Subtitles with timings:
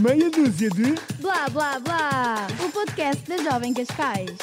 [0.00, 0.94] Meia dúzia de.
[1.20, 2.46] Blá blá blá!
[2.64, 4.36] O podcast da Jovem Cascais.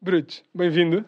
[0.00, 1.04] Brutos, bem-vindo.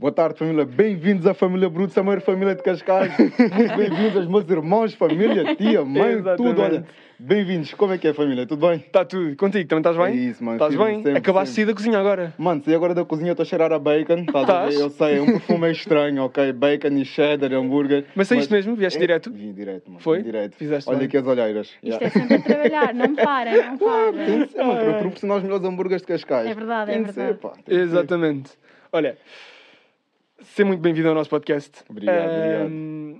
[0.00, 0.64] Boa tarde, família.
[0.64, 3.12] Bem-vindos à família Brutos, a maior família de Cascais.
[3.18, 6.36] Muito bem-vindos aos meus irmãos, família, tia, mãe, Exatamente.
[6.54, 6.62] tudo.
[6.62, 6.84] Olha,
[7.18, 7.74] bem-vindos.
[7.74, 8.46] Como é que é, família?
[8.46, 8.78] Tudo bem?
[8.78, 9.36] Está tudo.
[9.36, 10.06] Contigo, também estás bem?
[10.06, 10.56] É isso, mano.
[10.56, 11.02] Estás bem?
[11.02, 12.32] sempre, Acabaste de sair da cozinha agora.
[12.38, 14.74] Mano, se agora da cozinha estou a cheirar a bacon, estás a ver?
[14.80, 16.50] Eu sei, é um perfume estranho, ok?
[16.54, 18.06] Bacon e cheddar, hambúrguer.
[18.14, 18.74] Mas saíste mesmo?
[18.74, 19.30] Vieste É, direto?
[19.30, 20.00] Vim direto, mano.
[20.00, 20.16] Foi?
[20.20, 20.54] Vim direto.
[20.56, 21.08] Fizeste Olha bem.
[21.08, 21.66] aqui as olheiras.
[21.82, 22.06] Isto Yeah.
[22.06, 24.46] é sempre a trabalhar, não para, não Claro, tem para.
[24.46, 26.46] que ser, mano, para proporcionar os melhores hambúrgueres de Cascais.
[26.48, 27.12] É verdade, é verdade.
[27.14, 27.80] Ser, pá, tem que ser.
[27.82, 28.50] Exatamente.
[28.92, 29.18] Olha,
[30.42, 31.70] seja muito bem-vindo ao nosso podcast.
[31.88, 32.18] Obrigado,
[32.66, 33.18] Ahm,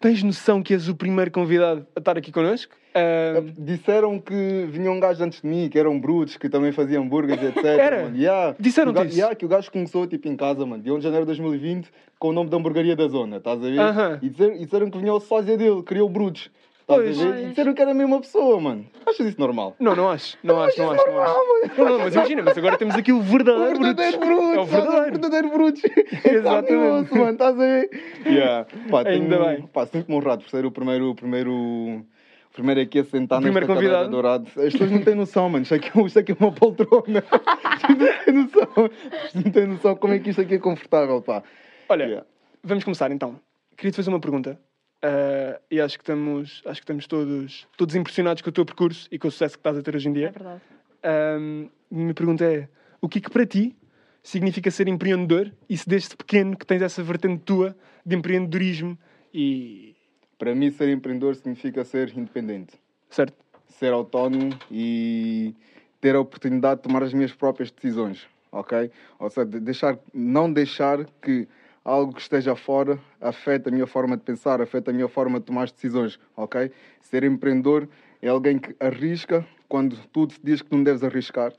[0.00, 2.74] Tens noção que és o primeiro convidado a estar aqui connosco?
[2.94, 7.02] Ahm, Disseram que vinham um gajo antes de mim, que eram brutos, que também faziam
[7.04, 7.64] hambúrgueres, etc.
[7.64, 8.02] Era?
[8.04, 8.16] Mano.
[8.16, 8.56] Yeah.
[8.58, 9.16] Disseram-te Que o ga- isso?
[9.18, 11.88] Yeah, que o gajo começou tipo em casa, mano, de 1 de janeiro de 2020,
[12.18, 13.78] com o nome da hamburgueria da zona, estás a ver?
[13.78, 14.18] Aham.
[14.22, 16.50] E, disseram, e disseram que vinha o sósia dele, criou brutos.
[16.96, 17.16] Pois.
[17.48, 18.86] disseram que era a mesma pessoa, mano.
[19.06, 19.74] Achas isso normal?
[19.78, 20.36] Não, não acho.
[20.42, 21.06] Não acho, não acho.
[21.06, 21.78] Não, acho.
[21.78, 24.38] não, não, mas imagina, mas agora temos aqui o O verdadeiro verdadeiro Brutus.
[24.38, 24.54] bruto!
[24.54, 25.10] É o verdadeiro.
[25.12, 25.80] verdadeiro bruto!
[26.24, 27.14] Exatamente.
[27.14, 27.90] mano, estás a ver?
[28.26, 28.66] Yeah.
[28.90, 29.66] Pá, Ainda tenho- bem.
[29.68, 31.10] Pá, sinto-me honrado por ser o primeiro.
[31.10, 31.52] O primeiro...
[31.52, 32.04] o
[32.52, 34.10] Primeiro aqui a sentar O primeiro nesta cadeira convidado.
[34.10, 34.66] dourada.
[34.66, 35.62] As pessoas não têm noção, mano.
[35.62, 37.22] Isto aqui, isto aqui é uma poltrona.
[37.88, 38.90] Não têm noção.
[39.24, 41.42] Isto não têm noção como é que isto aqui é confortável, pá.
[41.88, 42.26] Olha, Yeah.
[42.62, 43.36] vamos começar então.
[43.76, 44.58] Queria-te fazer uma pergunta.
[45.02, 49.08] Ah, e acho que estamos, acho que estamos todos, todos impressionados com o teu percurso
[49.10, 50.30] e com o sucesso que estás a ter hoje em É dia.
[50.30, 50.60] verdade.
[51.02, 52.68] Ahm, a minha pergunta é:
[53.00, 53.76] o que é que para ti
[54.22, 58.98] significa ser empreendedor e se desde pequeno que tens essa vertente tua de empreendedorismo
[59.32, 59.94] e.
[60.38, 62.74] Para mim, ser empreendedor significa ser independente.
[63.10, 63.34] Certo?
[63.70, 65.54] ser autónomo e
[66.00, 68.90] ter a oportunidade de tomar as minhas próprias decisões, ok?
[69.18, 71.48] Ou seja, de deixar, não deixar que
[71.84, 75.46] algo que esteja fora afete a minha forma de pensar, afete a minha forma de
[75.46, 76.70] tomar as decisões, ok?
[77.00, 77.88] Ser empreendedor
[78.20, 81.52] é alguém que arrisca quando tu te diz que não deves arriscar.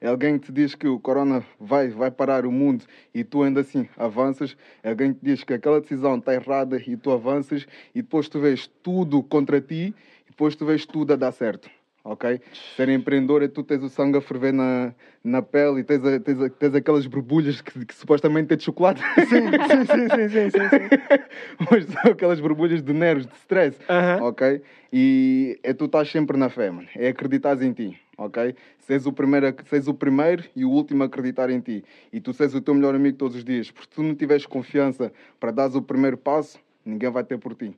[0.00, 3.42] É alguém que te diz que o corona vai, vai parar o mundo e tu
[3.42, 4.56] ainda assim avanças.
[4.82, 8.28] É alguém que te diz que aquela decisão está errada e tu avanças e depois
[8.28, 9.94] tu vês tudo contra ti
[10.26, 11.70] e depois tu vês tudo a dar certo.
[12.04, 12.38] Ok?
[12.76, 14.92] Ser empreendedor é tu tens o sangue a ferver na,
[15.24, 18.62] na pele e tens, a- tens, a- tens aquelas borbulhas que, que supostamente é de
[18.62, 19.00] chocolate.
[19.20, 20.88] Sim, sim, sim, sim, sim, sim.
[21.70, 23.78] Mas são aquelas borbulhas de nervos, de stress.
[23.88, 24.22] Aham.
[24.22, 24.60] Ok?
[24.92, 26.86] E é tu estás sempre na fé, mano.
[26.94, 27.98] É acreditar em ti.
[28.18, 28.54] Ok?
[28.80, 31.82] Seres o, primeiro, seres o primeiro e o último a acreditar em ti.
[32.12, 33.70] E tu seres o teu melhor amigo todos os dias.
[33.70, 35.10] Porque se tu não tiveres confiança
[35.40, 37.74] para dares o primeiro passo, ninguém vai ter por ti.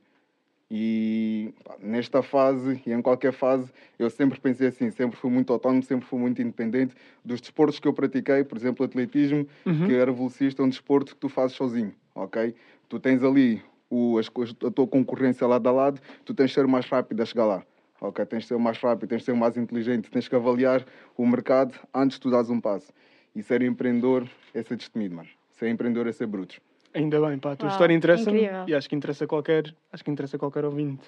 [0.69, 5.81] E nesta fase e em qualquer fase, eu sempre pensei assim, sempre fui muito autónomo,
[5.81, 9.47] sempre fui muito independente dos desportos que eu pratiquei, por exemplo, atletismo,
[9.85, 12.53] que era velocista, é um desporto que tu fazes sozinho, ok?
[12.89, 14.27] Tu tens ali o, as,
[14.65, 17.63] a tua concorrência lado a lado, tu tens de ser mais rápido a chegar lá,
[18.01, 18.25] ok?
[18.25, 20.85] Tens de ser mais rápido, tens de ser mais inteligente, tens que avaliar
[21.15, 22.91] o mercado antes de tu dares um passo.
[23.33, 25.29] E ser empreendedor é ser destemido, mano.
[25.51, 26.59] Ser empreendedor é ser bruto.
[26.97, 27.51] Ainda bem, pá.
[27.51, 28.63] A tua Uau, história interessa-me incrível.
[28.65, 31.05] e acho que interessa qualquer, acho que interessa a qualquer ouvinte.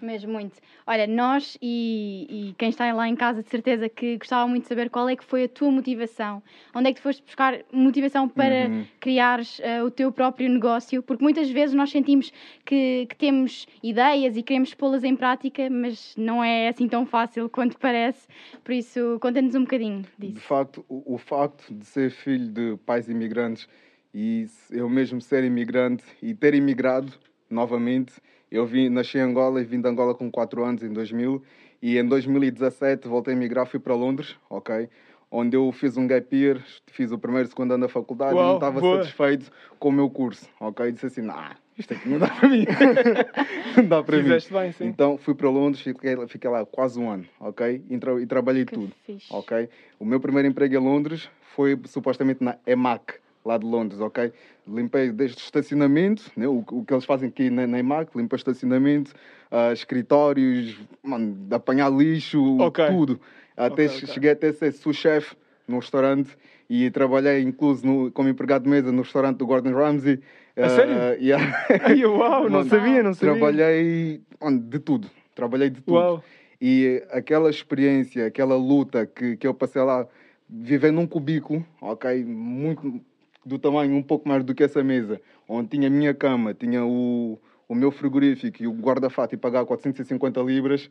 [0.00, 0.60] Mesmo muito.
[0.86, 4.68] Olha, nós e, e quem está lá em casa, de certeza que gostava muito de
[4.68, 6.42] saber qual é que foi a tua motivação.
[6.74, 8.86] Onde é que tu foste buscar motivação para Uhum.
[9.00, 11.02] criares eh, o teu próprio negócio?
[11.02, 12.30] Porque muitas vezes nós sentimos
[12.66, 17.48] que, que temos ideias e queremos pô-las em prática, mas não é assim tão fácil
[17.48, 18.28] quanto parece.
[18.62, 20.40] Por isso, conta-nos um bocadinho De disso.
[20.40, 23.66] facto, o, o facto de ser filho de pais imigrantes
[24.14, 27.12] e eu mesmo ser imigrante e ter imigrado
[27.50, 28.12] novamente,
[28.50, 31.42] eu vim, nasci em Angola e vim de Angola com 4 anos, em 2000,
[31.82, 34.88] e em 2017 voltei a emigrar, fui para Londres, ok?
[35.30, 38.36] Onde eu fiz um gap year, fiz o primeiro e segundo ano da faculdade e
[38.36, 40.92] Uau, não estava satisfeito com o meu curso, ok?
[40.92, 42.64] Disse assim, nah, isto aqui não dá para mim.
[43.76, 44.22] não dá para mim.
[44.22, 44.84] Fizeste bem, sim.
[44.86, 47.82] Então fui para Londres, fiquei, fiquei lá quase um ano, ok?
[47.90, 48.92] E, tra- e trabalhei Que tudo.
[49.04, 49.26] fixe.
[49.30, 49.68] Ok?
[49.98, 54.32] O meu primeiro emprego em Londres foi supostamente na EMAC, lá de Londres, ok?
[54.66, 56.48] Limpei desde estacionamento, né?
[56.48, 59.12] o, o que eles fazem aqui na, na EMAC, limpei estacionamento,
[59.50, 62.86] ah, escritórios, mano, apanhar lixo, Ok.
[62.86, 63.20] tudo.
[63.56, 64.14] Até Ok, ok.
[64.14, 65.36] cheguei até a ser sous-chefe
[65.68, 66.36] no restaurante
[66.68, 70.20] e trabalhei incluso no, como empregado de mesa no restaurante do Gordon Ramsay.
[70.56, 70.94] A Ah, sério?
[71.20, 71.66] yeah.
[71.84, 73.34] Ai, uau, não sabia, não sabia.
[73.34, 75.10] Trabalhei mano, de tudo.
[75.34, 75.96] Trabalhei de tudo.
[75.98, 76.24] Uau.
[76.60, 80.06] E aquela experiência, aquela luta que, que eu passei lá,
[80.48, 82.24] vivendo num cubículo, ok?
[82.24, 83.00] Muito
[83.44, 86.84] do tamanho um pouco mais do que essa mesa, onde tinha a minha cama, tinha
[86.84, 87.38] o,
[87.68, 90.90] o meu frigorífico e o guarda-fato e pagar 450 libras,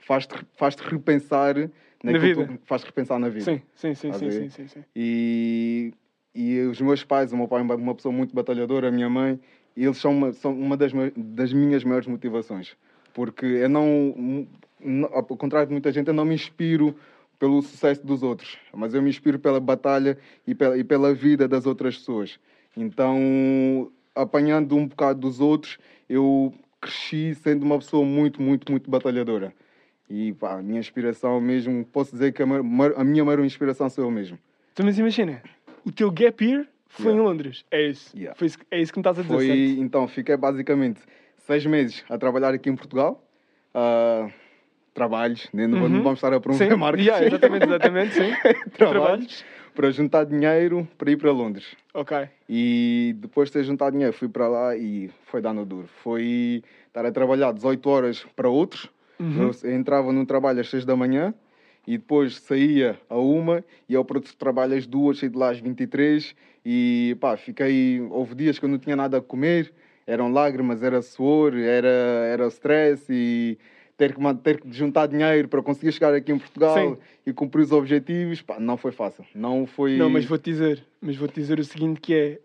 [0.00, 1.54] faz-te faz repensar
[2.02, 2.58] naquilo vida.
[2.64, 3.44] faz-te repensar na vida.
[3.44, 4.84] Sim, sim, sim, sim, sim, sim, sim.
[4.96, 5.92] E,
[6.34, 9.38] e os meus pais, o meu pai é uma- pessoa muito batalhadora, a minha mãe,
[9.76, 12.76] eles são uma, são uma das, das minhas maiores motivações.
[13.14, 14.46] Porque eu não-
[15.12, 16.94] ao contrário de muita gente, eu não me inspiro
[17.42, 20.16] pelo sucesso dos outros, mas eu me inspiro pela batalha
[20.46, 22.38] e pela, e pela vida das outras pessoas.
[22.76, 25.76] Então, apanhando um bocado dos outros,
[26.08, 29.52] eu cresci sendo uma pessoa muito, muito, muito batalhadora.
[30.08, 33.44] E pá, a minha inspiração mesmo, posso dizer que a, ma- ma- a minha maior
[33.44, 34.38] inspiração sou eu mesmo.
[34.72, 35.42] Então, mas imagina,
[35.84, 37.20] o teu gap year foi Yeah.
[37.22, 37.64] em Londres.
[37.72, 38.16] É isso.
[38.16, 38.38] Yeah.
[38.38, 39.34] Foi é isso que me estás a dizer.
[39.34, 39.80] Foi, certo?
[39.82, 41.00] então, fiquei basicamente
[41.38, 43.20] seis meses a trabalhar aqui em Portugal.
[43.74, 44.28] Ah,
[44.94, 46.02] trabalhos, nem não Uhum.
[46.02, 47.04] vamos estar a promover Sim, marcas.
[47.06, 48.30] yeah, exatamente, exatamente, sim.
[48.76, 49.44] trabalhos Trabalhos.
[49.74, 51.74] para juntar dinheiro para ir para Londres.
[51.94, 52.28] Ok.
[52.48, 55.88] E depois de ter juntado dinheiro, fui para lá e foi dando duro.
[56.02, 58.88] Foi estar a trabalhar 18 horas para outros.
[59.18, 59.50] Uhum.
[59.64, 61.32] Eu entrava num trabalho às 6 da manhã
[61.86, 65.58] e depois saía a uma e ao outro trabalho às duas, saí de lá às
[65.58, 66.34] 23
[66.66, 68.00] e pá, fiquei.
[68.10, 69.72] Houve dias que eu não tinha nada a comer,
[70.06, 73.58] eram lágrimas, era suor, era, era stress e
[73.96, 76.96] ter que, ter que juntar dinheiro para conseguir chegar aqui em Portugal Sim.
[77.26, 79.24] e cumprir os objetivos, pá, não foi fácil.
[79.34, 79.96] Não foi.
[79.96, 82.38] Não, mas vou-te dizer, mas vou-te dizer o seguinte que é,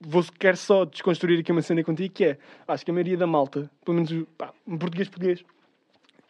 [0.00, 3.26] vou quero só desconstruir aqui uma cena contigo que é, acho que a maioria da
[3.26, 5.44] malta, pelo menos pá, um português português,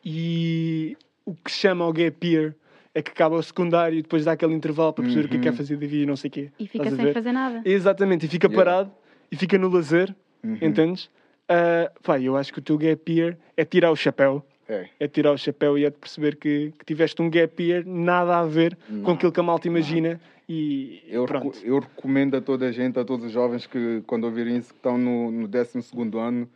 [0.04, 2.54] e o que chama o gap year
[2.94, 5.38] é que acaba o secundário e depois dá aquele intervalo para perceber o que é
[5.38, 5.56] que quer Uhum.
[5.56, 6.50] fazer da vida e não sei o quê.
[6.58, 7.62] E fica sem fazer nada.
[7.64, 8.64] Exatamente, e fica Yeah.
[8.64, 8.92] parado
[9.30, 10.14] e fica no lazer,
[10.44, 10.58] Uhum.
[10.60, 11.08] entendes?
[11.48, 14.44] Ah, pá, eu acho que o teu gap year é tirar o chapéu.
[14.72, 14.88] É.
[15.00, 18.38] É tirar o chapéu e é de perceber que, que tiveste um gap year nada
[18.38, 21.50] a ver com Nada, aquilo que a malta imagina e Eu, pronto.
[21.50, 24.70] recu- eu recomendo a toda a gente, a todos os jovens que, quando ouvirem isso,
[24.70, 25.78] que estão no, no 12
[26.18, 26.48] ano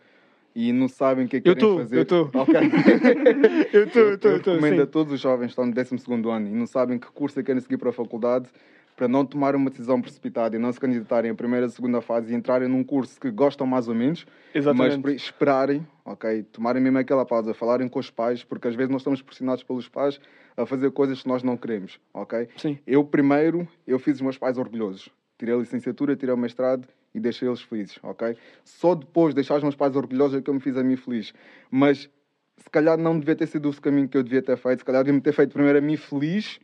[0.55, 1.99] e não sabem o que é que querem tô, fazer.
[1.99, 2.23] eu tô.
[2.33, 2.55] Ok.
[3.73, 6.37] Eu estou, eu estou, eu estou, recomendo a todos os jovens que estão no 12
[6.37, 8.47] ano e não sabem que curso é que querem seguir para a faculdade
[8.97, 12.33] para não tomar uma decisão precipitada e não se candidatarem a primeira e segunda fase
[12.33, 15.03] e entrarem num curso que gostam mais ou menos, mas Exatamente.
[15.03, 16.43] para esperarem, ok?
[16.45, 19.87] Tomarem mesmo aquela pausa, falarem com os pais, porque às vezes nós estamos pressionados pelos
[19.87, 20.19] pais
[20.57, 22.49] a fazer coisas que nós não queremos, ok?
[22.57, 22.79] Sim.
[22.87, 25.11] Eu primeiro, eu fiz os meus pais orgulhosos.
[25.39, 28.35] Tirei a licenciatura, tirei o mestrado e deixei eles felizes, ok?
[28.65, 30.97] Só depois de deixar os meus pais orgulhosos é que eu me fiz a mim
[30.97, 31.35] feliz.
[31.71, 32.09] Mas
[32.57, 34.79] se calhar não devia ter sido o caminho que eu devia ter feito.
[34.79, 36.59] Se calhar devia-me ter feito primeiro a mim feliz,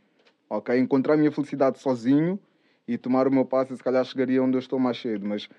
[0.57, 0.77] ok?
[0.77, 2.39] Encontrar a minha felicidade sozinho
[2.87, 5.25] e tomar o meu passo e se calhar chegaria onde eu estou mais cedo.
[5.25, 5.49] Mas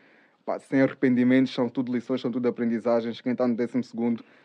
[0.44, 3.20] pá, sem arrependimentos, são tudo lições, são tudo aprendizagens.
[3.20, 3.80] Quem está no 12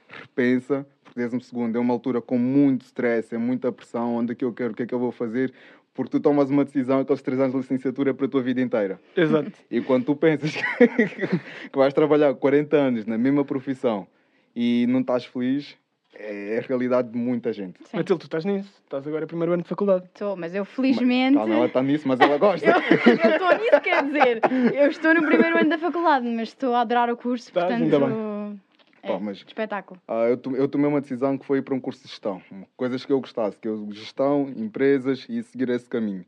[0.08, 4.46] repensa, porque 12 é uma altura com muito stress, é muita pressão, onde é que
[4.46, 5.54] eu quero, o que é que eu vou fazer,
[5.94, 8.62] porque tu tomas uma decisão, aqueles três anos de licenciatura é para a tua vida
[8.62, 9.00] inteira.
[9.16, 9.52] Exato.
[9.70, 14.08] E quando tu pensas que vais trabalhar 40 anos na mesma profissão
[14.56, 15.78] e não estás feliz,
[16.16, 17.78] é a realidade de muita gente.
[17.86, 17.98] Sim.
[17.98, 18.70] Matilde, tu estás nisso.
[18.84, 20.06] Estás agora no primeiro ano de faculdade.
[20.06, 21.38] Estou, mas eu felizmente.
[21.38, 22.66] Calma, ela está nisso, mas ela gosta.
[22.70, 24.42] Eu estou nisso, quer dizer.
[24.74, 27.94] Eu estou no primeiro ano da faculdade, mas estou a adorar o curso, Estás, portanto.
[28.06, 28.58] ainda
[29.04, 30.02] É, Pá, mas- espetáculo.
[30.08, 32.42] Ah, eu, eu tomei uma decisão que foi ir para um curso de gestão.
[32.76, 36.26] Coisas que eu gostasse, que eu gestão, empresas e seguir esse caminho.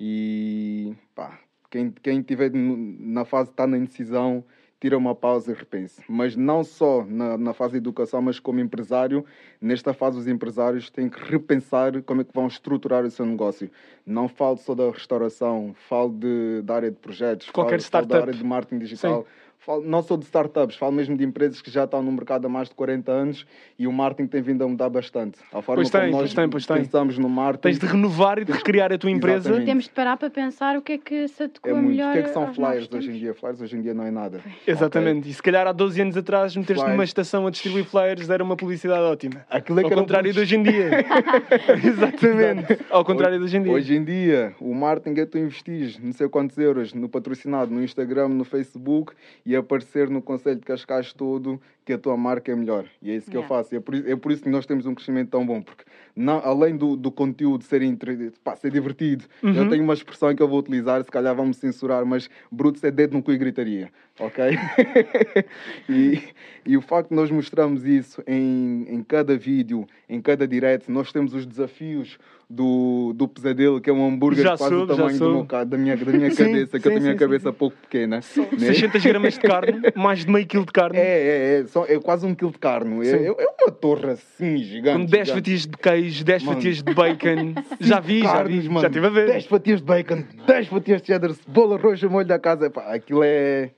[0.00, 1.38] E pá,
[1.70, 4.44] quem, quem tiver na fase de estar na indecisão,
[4.80, 6.02] tira uma pausa e repense.
[6.08, 9.24] Mas não só na, na fase de educação, mas como empresário,
[9.60, 13.70] nesta fase os empresários têm que repensar como é que vão estruturar o seu negócio.
[14.06, 18.20] Não falo só da restauração, falo de, da área de projetos, Qualquer falo, falo da
[18.20, 19.26] área de marketing digital.
[19.68, 22.48] Falo, não só de startups, falo mesmo de empresas que já estão no mercado há
[22.48, 23.46] mais de 40 anos
[23.78, 25.40] e o marketing tem vindo a mudar bastante.
[25.52, 26.76] A forma Pois tem, como nós pois tem, pois tem.
[26.78, 29.40] pensamos no marketing Tens de renovar e de recriar a tua empresa.
[29.40, 29.66] Exatamente.
[29.66, 31.88] Temos de parar para pensar o que é que se adequa é muito.
[31.88, 32.08] melhor.
[32.08, 33.34] O que é que são flyers hoje em dia?
[33.34, 34.40] Flyers hoje em dia não é nada.
[34.66, 35.28] Exatamente.
[35.28, 36.92] E se calhar há 12 anos atrás meteste Flyers.
[36.94, 39.44] numa estação a distribuir flyers era uma publicidade ótima.
[39.50, 41.04] Aquilo é Ao contrário de hoje em dia.
[41.84, 42.78] Exatamente.
[42.88, 43.72] Ao contrário de hoje em dia.
[43.72, 47.84] Hoje em dia, o marketing é tu investir não sei quantos euros no patrocinado, no
[47.84, 49.12] Instagram, no Facebook
[49.44, 52.84] e aparecer no Conselho de Cascais todo que a tua marca é melhor.
[53.02, 53.48] E é isso que eu Yeah.
[53.62, 53.74] faço.
[53.74, 55.62] É por, é por isso que nós temos um crescimento tão bom.
[55.62, 55.84] Porque
[56.18, 59.54] não, além do, do conteúdo ser, entre- pá, ser divertido, Uhum.
[59.54, 62.90] eu tenho uma expressão que eu vou utilizar, se calhar vão-me censurar, mas bruto é
[62.90, 63.90] dedo no cu e gritaria.
[64.20, 64.44] Ok?
[65.88, 66.20] e,
[66.66, 71.12] e o facto de nós mostramos isso em, em cada vídeo, em cada direct, nós
[71.12, 72.18] temos os desafios
[72.50, 75.66] do, do pesadelo, que é um hambúrguer Já quase soube, o já tamanho do meu,
[75.66, 78.16] da minha, da minha Sim, cabeça, que eu sim, tenho a sim, cabeça pouco pequena.
[78.16, 78.22] né?
[78.58, 81.98] 600 gramas de carne, mais de meio quilo de carne, É, é, é, só, é
[82.00, 83.06] quase um quilo de carne.
[83.06, 83.24] É, Sim.
[83.26, 83.30] é,
[83.62, 84.98] uma torre assim, gigante.
[84.98, 85.32] com 10 gigante.
[85.32, 86.56] fatias de queijo, 10 Mano.
[86.56, 87.54] fatias de bacon.
[87.80, 88.68] já vi, já vi.
[88.68, 88.80] mano.
[88.80, 89.26] Já estive a ver.
[89.26, 92.70] 10 fatias de bacon, 10 fatias de cheddar, cebola roxa, molho da casa.
[92.70, 93.70] Pá, aquilo é.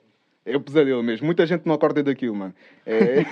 [0.44, 1.26] É o pesadelo mesmo.
[1.26, 2.54] Muita gente não acorda daquilo, mano.
[2.86, 3.24] É,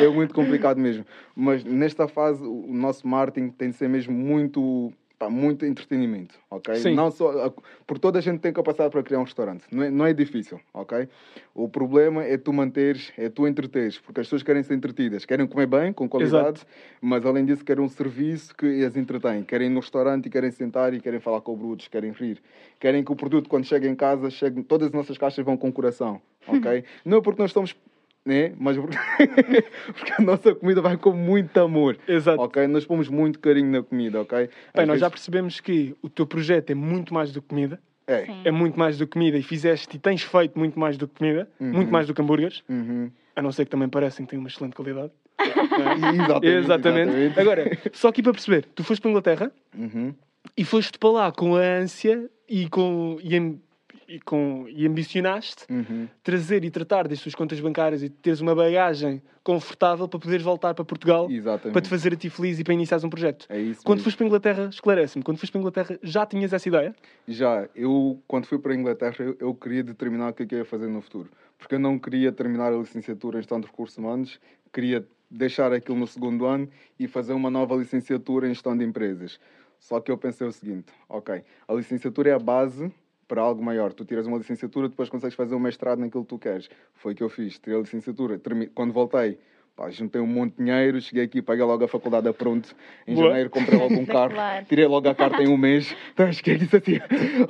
[0.02, 1.06] é muito complicado mesmo.
[1.36, 6.34] Mas nesta fase, o o nosso marketing tem de ser mesmo muito pá, muito entretenimento,
[6.50, 6.74] ok?
[6.76, 6.94] Sim.
[6.94, 7.52] Não só,
[7.86, 10.60] por toda a gente tem capacidade para criar um restaurante, não é, não é difícil,
[10.72, 11.08] ok?
[11.54, 15.46] O problema é tu manteres, é tu entreteres, porque as pessoas querem ser entretidas, querem
[15.46, 16.62] comer bem, com qualidade,
[17.00, 20.50] mas além disso querem um serviço que as entretém, querem ir no restaurante e querem
[20.50, 22.42] sentar e querem falar com brutos, querem rir,
[22.78, 25.72] querem que o produto quando chega em casa, chegue, todas as nossas caixas vão com
[25.72, 26.84] coração, ok?
[27.04, 27.76] não é porque nós estamos,
[28.24, 28.96] né, mas porque,
[29.92, 31.98] porque a nossa comida vai com muito amor.
[32.08, 32.40] Exato.
[32.40, 34.38] Ok, nós pomos muito carinho na comida, ok?
[34.38, 34.48] Bem,
[34.82, 37.78] Às nós já vezes- percebemos que o teu projeto é muito mais do que comida.
[38.06, 38.26] É.
[38.26, 38.40] Sim.
[38.44, 41.16] É muito mais do que comida e fizeste e tens feito muito mais do que
[41.18, 41.48] comida.
[41.58, 41.72] Uhum.
[41.72, 42.62] Muito mais do que hambúrgueres.
[42.68, 43.10] Uhum.
[43.34, 45.10] A não ser que também parecem que têm uma excelente qualidade.
[46.42, 46.46] Exatamente.
[46.46, 47.40] Exatamente.
[47.40, 50.14] Agora, só aqui para perceber, tu foste para a Inglaterra Uhum.
[50.56, 53.58] e foste para lá com a ânsia e com e,
[54.08, 56.08] e com e ambicionaste Uhum.
[56.22, 60.72] trazer e tratar das tuas contas bancárias e teres uma bagagem confortável para poderes voltar
[60.74, 61.72] para Portugal Exatamente.
[61.72, 63.46] para te fazer a ti feliz e para iniciares um projeto.
[63.48, 63.82] É isso.
[63.84, 64.04] Quando mesmo.
[64.04, 66.94] foste para a Inglaterra, esclarece-me, quando foste para a Inglaterra já tinhas essa ideia?
[67.28, 70.54] Já, eu, quando fui para a Inglaterra, eu, eu queria determinar o que é que
[70.54, 71.28] eu ia fazer no futuro.
[71.58, 74.40] Porque eu não queria terminar a licenciatura em Gestão de Recursos Humanos,
[74.72, 76.68] queria deixar aquilo no segundo ano
[76.98, 79.38] e fazer uma nova licenciatura em Gestão de Empresas.
[79.78, 82.90] Só que eu pensei o seguinte, ok, a licenciatura é a base
[83.34, 83.92] para algo maior.
[83.92, 86.70] Tu tiras uma licenciatura, depois consegues fazer um mestrado naquilo que tu queres.
[86.94, 88.40] Foi o que eu fiz, tirei a licenciatura.
[88.72, 89.40] Quando voltei,
[89.74, 92.72] pá, juntei um monte de dinheiro, cheguei aqui, paguei logo a faculdade a pronto.
[93.08, 93.26] Em Boa.
[93.30, 94.34] janeiro comprei logo um carro,
[94.68, 95.94] tirei logo a carta em um mês.
[96.14, 97.00] Então cheguei e disse assim,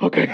[0.01, 0.27] ok,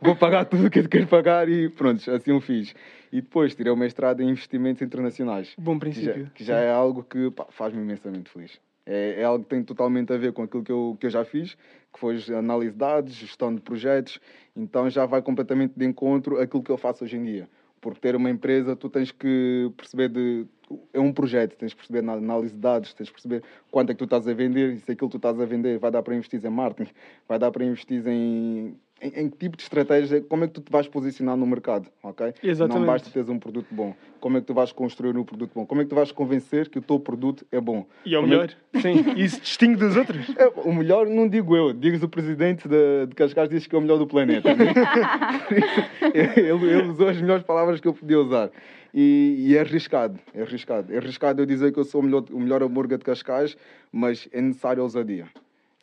[0.00, 2.72] vou pagar tudo o que eu quero pagar e pronto, assim o fiz.
[3.10, 5.52] E depois tirei o mestrado em investimentos internacionais.
[5.58, 6.30] Bom Que já, princípio.
[6.32, 8.60] que já é algo que pá, faz-me imensamente feliz.
[8.84, 11.24] É, é algo que tem totalmente a ver com aquilo que eu, que eu já
[11.24, 11.54] fiz,
[11.92, 14.18] que foi análise de dados, gestão de projetos,
[14.56, 17.48] então já vai completamente de encontro àquilo que eu faço hoje em dia.
[17.80, 20.46] Porque ter uma empresa, tu tens que perceber de.
[20.92, 23.92] É um projeto, tens que perceber na análise de dados, tens que perceber quanto é
[23.92, 26.00] que tu estás a vender, e se aquilo que tu estás a vender vai dar
[26.02, 26.92] para investir em marketing,
[27.28, 30.70] vai dar para investir em, em, que tipo de estratégia, como é que tu te
[30.70, 32.32] vais posicionar no mercado, ok?
[32.42, 32.80] Exatamente.
[32.80, 33.94] Não basta teres um produto bom.
[34.20, 35.66] Como é que tu vais construir um produto bom?
[35.66, 37.86] Como é que tu vais convencer que o teu produto é bom?
[38.06, 38.54] E é o Como é melhor.
[38.80, 40.30] Sim, e isso distingue dos outros.
[40.36, 43.78] é, o melhor não digo eu, digo o presidente de, de Cascais diz que é
[43.78, 44.50] o melhor do planeta.
[46.14, 48.50] ele, ele usou as melhores palavras que eu podia usar.
[48.94, 50.92] E, e é arriscado, é arriscado.
[50.92, 53.56] É arriscado eu dizer que eu sou o melhor, o melhor hambúrguer de Cascais,
[53.90, 55.26] mas é necessário ousadia.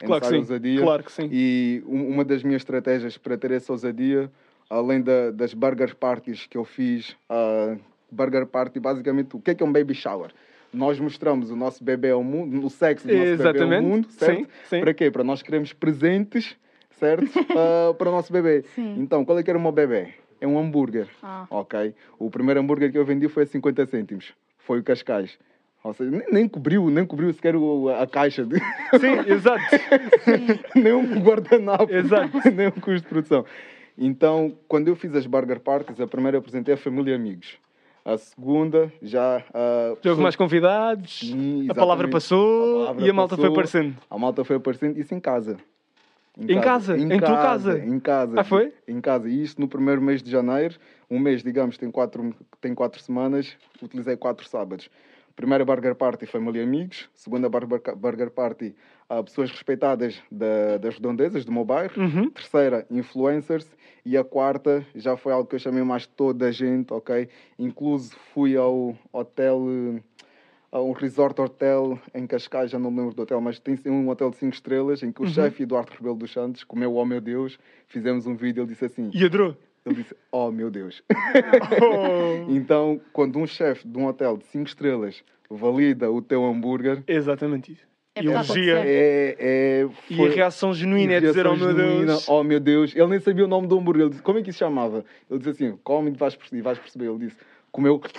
[0.06, 0.82] Claro que sim, ousadia.
[0.82, 1.30] claro que sim.
[1.32, 4.32] E um- uma das minhas estratégias para ter essa ousadia,
[4.70, 7.76] além da- das burger parties que eu fiz, a
[8.10, 10.32] burger party, basicamente, o que é, que é um baby shower?
[10.74, 14.08] Nós mostramos o nosso bebê ao mundo, o sexo do nosso bebê Exatamente, ao mundo,
[14.12, 14.38] certo?
[14.38, 14.80] sim, sim.
[14.80, 15.12] Para quê?
[15.12, 16.56] Para nós queremos presentes,
[16.92, 17.26] certo?
[17.58, 18.64] Ah, para o nosso bebê.
[18.76, 18.96] Sim.
[19.00, 20.14] Então, qual é que era o meu bebê?
[20.40, 21.46] É um hambúrguer, Ah.
[21.50, 21.94] ok?
[22.18, 24.32] O primeiro hambúrguer que eu vendi foi a 50 cêntimos.
[24.60, 25.38] Foi o Cascais.
[25.84, 28.46] Ou seja, nem, nem cobriu, nem cobriu sequer o- a caixa.
[28.46, 28.56] De...
[29.00, 29.64] Sim, exato.
[30.76, 31.92] nem um guardanapo.
[31.92, 32.38] Exato.
[32.54, 33.46] nem um custo de produção.
[33.98, 37.58] Então, quando eu fiz as burger parties, a primeira eu apresentei a família e amigos.
[38.04, 39.44] A segunda, já...
[40.02, 43.54] Já houve mais convidados, Sim, a palavra passou A palavra e a malta foi passou,
[43.54, 43.98] aparecendo.
[44.10, 45.58] A malta foi aparecendo, isso em casa.
[46.38, 46.98] Em casa?
[46.98, 47.78] Em tua casa?
[47.80, 48.40] Em casa.
[48.40, 48.74] Ah, foi?
[48.88, 49.28] Em casa.
[49.30, 50.76] E isto no primeiro mês de janeiro.
[51.12, 53.58] Um mês, digamos, tem quatro, tem quatro semanas.
[53.82, 54.90] Utilizei quatro sábados.
[55.40, 57.10] Primeira Burger Party, família e amigos.
[57.16, 58.76] Segunda Burger, Party,
[59.08, 61.94] ah, pessoas respeitadas da- das redondezas, do meu bairro.
[61.98, 62.30] Uhum.
[62.30, 63.66] Terceira, influencers.
[64.06, 67.30] E a quarta já foi algo que eu chamei mais toda a gente, ok?
[67.58, 69.62] Incluso fui ao hotel,
[70.74, 74.10] a um resort hotel em Cascais, já não me lembro do hotel, mas tem um
[74.10, 75.30] hotel de 5 estrelas em que o Uhum.
[75.32, 79.10] chefe Eduardo Rebelo dos Santos comeu, oh meu Deus, fizemos um vídeo, ele disse assim,
[79.14, 79.56] E adorou.
[79.86, 81.02] Ele disse, oh meu Deus.
[81.82, 82.46] Oh.
[82.52, 87.72] então, quando um chefe de um hotel de 5 estrelas valida o teu hambúrguer, Exatamente
[87.74, 87.88] isso.
[88.16, 88.80] É E elogia.
[88.86, 89.36] é...
[89.40, 92.28] é E foi- a reação genuína e é dizer, oh meu genuína, Deus.
[92.28, 92.96] Oh meu Deus.
[92.96, 94.02] Ele nem sabia o nome do hambúrguer.
[94.04, 95.06] Ele disse, como é que isso se chamava?
[95.30, 96.62] Ele disse assim, come e vais perceber.
[96.62, 97.06] vais perceber.
[97.08, 97.38] Ele disse,
[97.72, 98.02] comeu.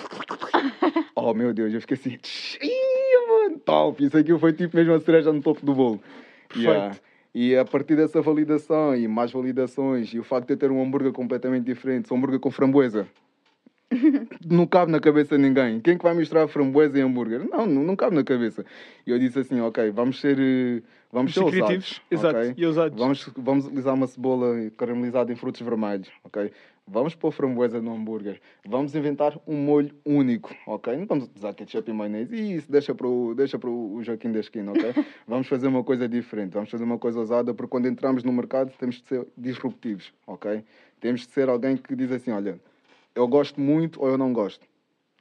[1.14, 1.72] Oh meu Deus.
[1.74, 2.18] Eu fiquei assim,
[2.62, 4.02] "Ih, mano, top.
[4.04, 6.00] Isso aqui foi tipo mesmo a cereja no topo do bolo.
[6.48, 6.70] Perfeito.
[6.70, 6.96] Yeah.
[7.34, 10.82] E a partir dessa validação e mais validações e o facto de eu ter um
[10.82, 13.06] hambúrguer completamente diferente, um hambúrguer com framboesa,
[14.48, 15.80] não cabe na cabeça de ninguém.
[15.80, 17.48] Quem é que vai misturar framboesa e hambúrguer?
[17.48, 18.64] Não, não, não cabe na cabeça.
[19.06, 20.82] E eu disse assim, ok, vamos ser, eh,
[21.12, 22.00] vamos ser criativos.
[22.00, 22.38] ousados, Exato.
[22.38, 22.54] ok?
[22.56, 22.98] E ousados.
[22.98, 26.52] Vamos, vamos utilizar uma cebola caramelizada em frutos vermelhos, ok?
[26.92, 28.40] Vamos pôr framboesa no hambúrguer.
[28.66, 30.96] Vamos inventar um molho único, ok?
[30.96, 32.34] Não vamos utilizar ketchup e maionese.
[32.56, 34.92] Isso deixa para o, deixa o Joaquim da esquina, ok?
[35.26, 36.52] vamos fazer uma coisa diferente.
[36.52, 40.64] Vamos fazer uma coisa ousada, porque quando entramos no mercado temos de ser disruptivos, ok?
[41.00, 42.58] Temos de ser alguém que diz assim, olha,
[43.14, 44.66] eu gosto muito ou eu não gosto.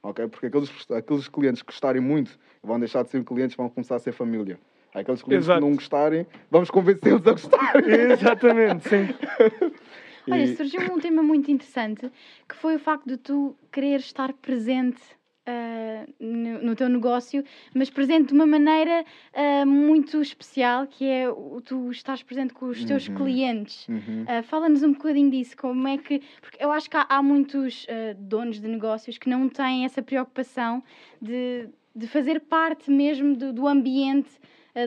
[0.02, 0.26] Ok?
[0.26, 4.00] Porque aqueles, aqueles clientes que gostarem muito vão deixar de ser clientes, vão começar a
[4.00, 4.58] ser família.
[4.92, 5.60] Aqueles clientes Exato.
[5.60, 8.10] que não gostarem, vamos convencê-los a gostarem.
[8.10, 9.06] Exatamente, sim.
[10.28, 12.10] Olha, surgiu um tema muito interessante
[12.48, 15.00] que foi o facto de tu querer estar presente
[15.46, 17.42] ah, no, no teu negócio,
[17.74, 22.66] mas presente de uma maneira ah, muito especial, que é o tu estás presente com
[22.66, 23.14] os teus Uhum.
[23.14, 23.88] clientes.
[23.88, 24.24] Uhum.
[24.28, 26.22] Ah, Fala-nos um bocadinho disso, como é que.
[26.40, 27.86] Porque eu acho que há, há muitos
[28.18, 30.82] donos de negócios que não têm essa preocupação
[31.20, 34.30] de, de fazer parte mesmo do, do ambiente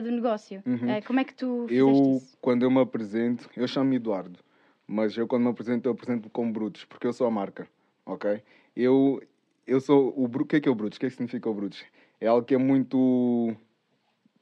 [0.02, 0.62] do negócio.
[0.64, 1.00] Uhum.
[1.06, 2.38] Como é que tu fizeste Eu, isso?
[2.40, 4.38] quando eu me apresento, eu chamo-me Eduardo,
[4.86, 7.68] mas eu quando me apresento, eu apresento-me como Brutus, porque eu sou a marca,
[8.04, 8.42] ok?
[8.76, 9.22] Eu,
[9.66, 10.24] eu sou o.
[10.24, 10.96] O que é que é o Brutus?
[10.96, 11.84] O que é que significa o Brutus?
[12.20, 13.56] É algo que é muito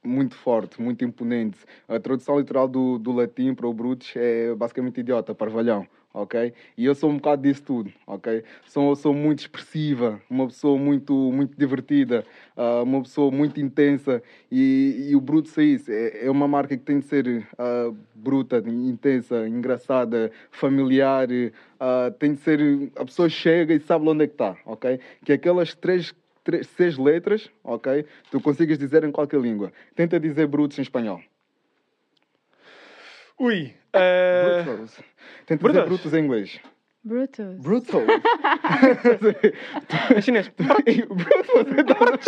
[0.03, 1.57] muito forte, muito imponente.
[1.87, 6.53] A tradução literal do, do latim para o Brutus é basicamente idiota, parvalhão, ok?
[6.77, 8.43] E eu sou um bocado disso tudo, ok?
[8.65, 12.23] Sou pessoa muito expressiva, uma pessoa muito, muito divertida,
[12.55, 16.77] ah, uma pessoa muito intensa e, e o Brutus é isso, é, é uma marca
[16.77, 21.27] que tem de ser ah, bruta, intensa, engraçada, familiar,
[21.79, 24.99] ah, tem de ser, a pessoa chega e sabe onde é que está, ok?
[25.25, 28.05] Que aquelas três três, seis letras, ok?
[28.29, 29.71] Tu consigas dizer em qualquer língua.
[29.95, 31.21] Tenta dizer brutos em espanhol.
[33.39, 33.73] Ui.
[33.93, 34.99] Eh, Brutos.
[35.45, 36.59] Tenta dizer brutos em inglês.
[37.05, 37.59] Brutus.
[37.59, 38.01] Brutal.
[40.15, 40.47] em chinês.
[40.57, 42.25] Brutos.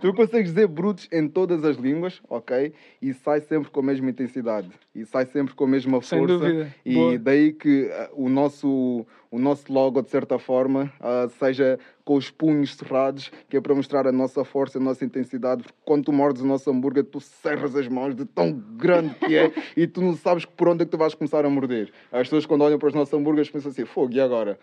[0.00, 2.74] tu consegues dizer brutos em todas as línguas, ok?
[3.00, 4.70] E sai sempre com a mesma intensidade.
[4.94, 6.34] E sai sempre com a mesma Sem força.
[6.38, 6.74] dúvida.
[6.84, 7.18] E Boa.
[7.18, 12.30] daí que ah, o nosso, o nosso logo, de certa forma, ah, seja com os
[12.30, 15.62] punhos cerrados, que é para mostrar a nossa força, a nossa intensidade.
[15.64, 19.36] Porque quando tu mordes o nosso hambúrguer, tu cerras as mãos de tão grande que
[19.36, 21.90] é e tu não sabes por onde é que tu vais começar a morder.
[22.12, 24.58] As pessoas, quando olham para os nossos hambúrgueres, pensam assim: fogo, e agora?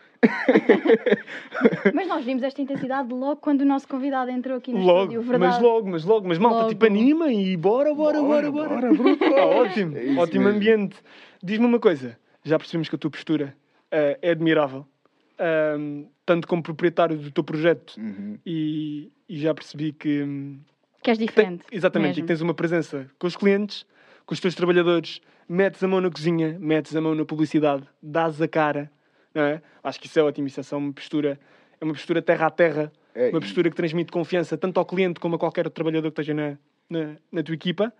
[1.93, 5.21] Mas nós vimos esta intensidade logo quando o nosso convidado entrou aqui no Logo, estúdio,
[5.21, 5.53] verdade?
[5.53, 6.69] mas logo, mas logo, mas malta, Logo.
[6.69, 8.81] tipo anima e bora, bora, bora, Bora, bora.
[8.81, 9.19] bora, bruto.
[9.29, 10.57] Tá ótimo, É ótimo mesmo.
[10.57, 10.95] ambiente.
[11.43, 13.55] Diz-me uma coisa, já percebemos que a tua postura
[13.93, 14.85] eh, é admirável,
[15.39, 18.37] Ahm, tanto como proprietário do teu projeto Uhum.
[18.45, 20.59] e, e já percebi que, hum,
[21.01, 21.65] Que és tem- diferente.
[21.71, 22.23] exatamente, e mesmo.
[22.23, 23.85] que tens uma presença com os clientes,
[24.25, 28.39] com os teus trabalhadores, metes a mão na cozinha, metes a mão na publicidade, dás
[28.41, 28.91] a cara,
[29.33, 29.61] não é?
[29.83, 31.39] Acho que isso é ótimo, isso é só uma postura,
[31.81, 34.85] é uma postura terra a terra, É, uma e- postura que transmite confiança tanto ao
[34.85, 36.57] cliente como a qualquer outro trabalhador que esteja na,
[36.89, 37.91] na, na tua equipa.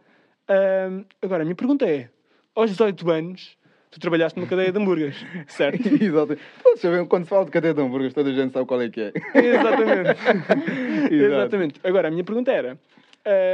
[0.47, 2.09] Ahm, agora, a minha pergunta é,
[2.55, 3.57] aos 18 anos,
[3.93, 5.15] tu trabalhaste numa cadeia de hambúrgueres,
[5.47, 5.83] certo?
[6.63, 8.89] Todos sabem, quando se fala de cadeia de hambúrgueres, toda a gente sabe qual é
[8.89, 9.13] que é.
[9.37, 10.19] Exatamente.
[11.11, 11.79] Exatamente.
[11.83, 12.79] Agora, a minha pergunta era: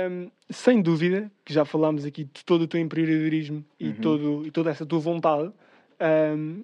[0.10, 3.94] hum, sem dúvida, que já falámos aqui de todo o teu empreendedorismo e, Uhum.
[3.96, 5.52] todo, e toda essa tua vontade.
[6.36, 6.64] hum,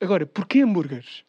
[0.00, 1.24] agora, porquê hambúrgueres?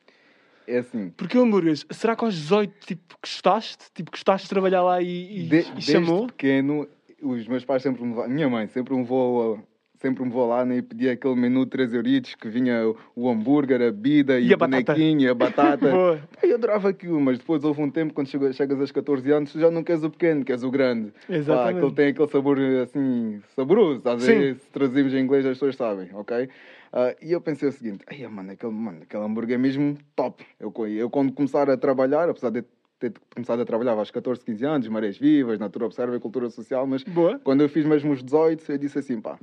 [0.68, 1.10] É assim.
[1.12, 1.86] Porquê hambúrgueres?
[1.92, 3.86] Será que aos 18 tipo, gostaste?
[3.94, 6.26] Tipo, gostaste de trabalhar lá e, e, De- e desde chamou?
[6.28, 6.88] pequeno,
[7.22, 9.60] os meus pais sempre me levavam, minha mãe sempre me levou,
[10.06, 13.28] sempre me levou lá né, e pedia aquele menu de 3 euritos que vinha o,
[13.28, 15.90] hambúrguer, a bebida e, E a bonequinho, e a batata.
[16.44, 19.60] Eu adorava aquilo, mas depois houve um tempo, quando chego- chegas aos 14 anos, tu
[19.60, 21.12] já não queres o pequeno, queres o grande.
[21.28, 21.78] Pá, Exatamente.
[21.78, 26.10] aquele tem aquele sabor assim, saboroso, às vezes se traduzimos em inglês as pessoas sabem,
[26.14, 26.48] ok?
[26.94, 30.46] Ah, e eu pensei o seguinte, ai mano, aquele, mano, aquele hambúrguer é mesmo top.
[30.60, 32.64] Eu, eu quando começar a trabalhar, apesar de
[33.00, 36.86] ter começado a trabalhar aos 14, 15 anos, Marés Vivas, Natura Observa e Cultura Social,
[36.88, 37.40] mas Boa.
[37.44, 39.38] quando eu fiz mesmo os 18, eu disse assim, pá,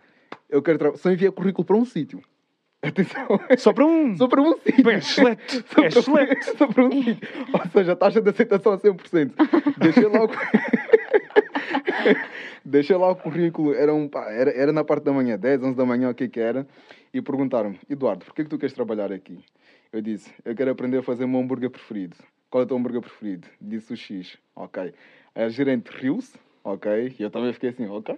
[0.52, 2.22] eu quero trabalhar, só enviei currículo para um sítio.
[2.84, 4.16] Atenção, Só para um.
[4.16, 4.84] só para um sítio.
[4.84, 5.62] Bem, excelente.
[5.72, 6.44] Só É para- excelente.
[6.58, 7.28] Só para um sítio.
[7.54, 9.32] Ou seja, a taxa de aceitação a 100%.
[9.78, 10.28] Deixei lá o...
[12.64, 15.76] Deixei lá o currículo, era, um, pá, era, era na parte da manhã, 10, 11
[15.76, 16.66] da manhã, o que que era,
[17.12, 19.38] e perguntaram-me, Eduardo, por que, que tu queres trabalhar aqui?
[19.92, 22.16] Eu disse, eu quero aprender a fazer o meu hambúrguer preferido.
[22.48, 23.48] Qual é o teu hambúrguer preferido?
[23.60, 24.94] Disse o X, ok.
[25.34, 28.14] A gerente riu-se, ok, e eu também fiquei assim, ok,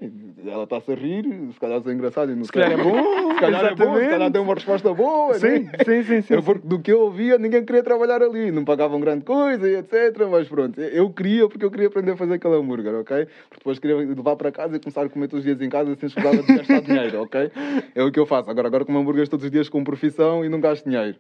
[0.46, 3.33] ela está-se a rir, se calhar sou engraçado, e não Se calhar é bom.
[3.35, 5.72] se calhar é bom, se calhar deu uma resposta boa, Sim, né?
[5.85, 6.35] sim, sim, sim.
[6.35, 8.50] Eu, porque do que eu ouvia, ninguém queria trabalhar ali.
[8.50, 10.26] Não pagavam grande coisa e etc.
[10.30, 13.26] Mas pronto, eu queria porque eu queria aprender a fazer aquele hambúrguer, ok?
[13.48, 15.94] Porque depois queria levar para casa e começar a comer todos os dias em casa
[15.96, 17.50] sem escusar de gastar dinheiro, ok?
[17.94, 18.50] É o que eu faço.
[18.50, 21.16] Agora, agora como hambúrgueres todos os dias com profissão e não gasto dinheiro.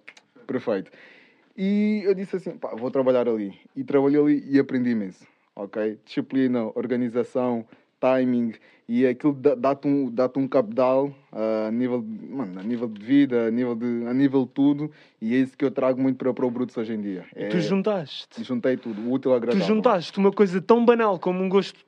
[0.46, 0.90] Perfeito.
[1.56, 3.54] E eu disse assim, pá, vou trabalhar ali.
[3.76, 5.24] E trabalhei ali e aprendi imenso,
[5.56, 5.98] ok?
[6.04, 7.64] Disciplina, organização,
[8.00, 8.52] timing
[8.88, 12.88] e aquilo dá- dá-te um, dá um cabedal ah, a nível, de- mano, a nível
[12.88, 14.90] de vida, a nível de, a nível de tudo
[15.22, 17.24] e é isso que eu trago muito para, para o Brutus hoje em dia.
[17.34, 18.42] E É, tu juntaste.
[18.44, 19.66] juntei tudo, o útil ao Tu agradável.
[19.66, 21.78] juntaste uma coisa tão banal como um gosto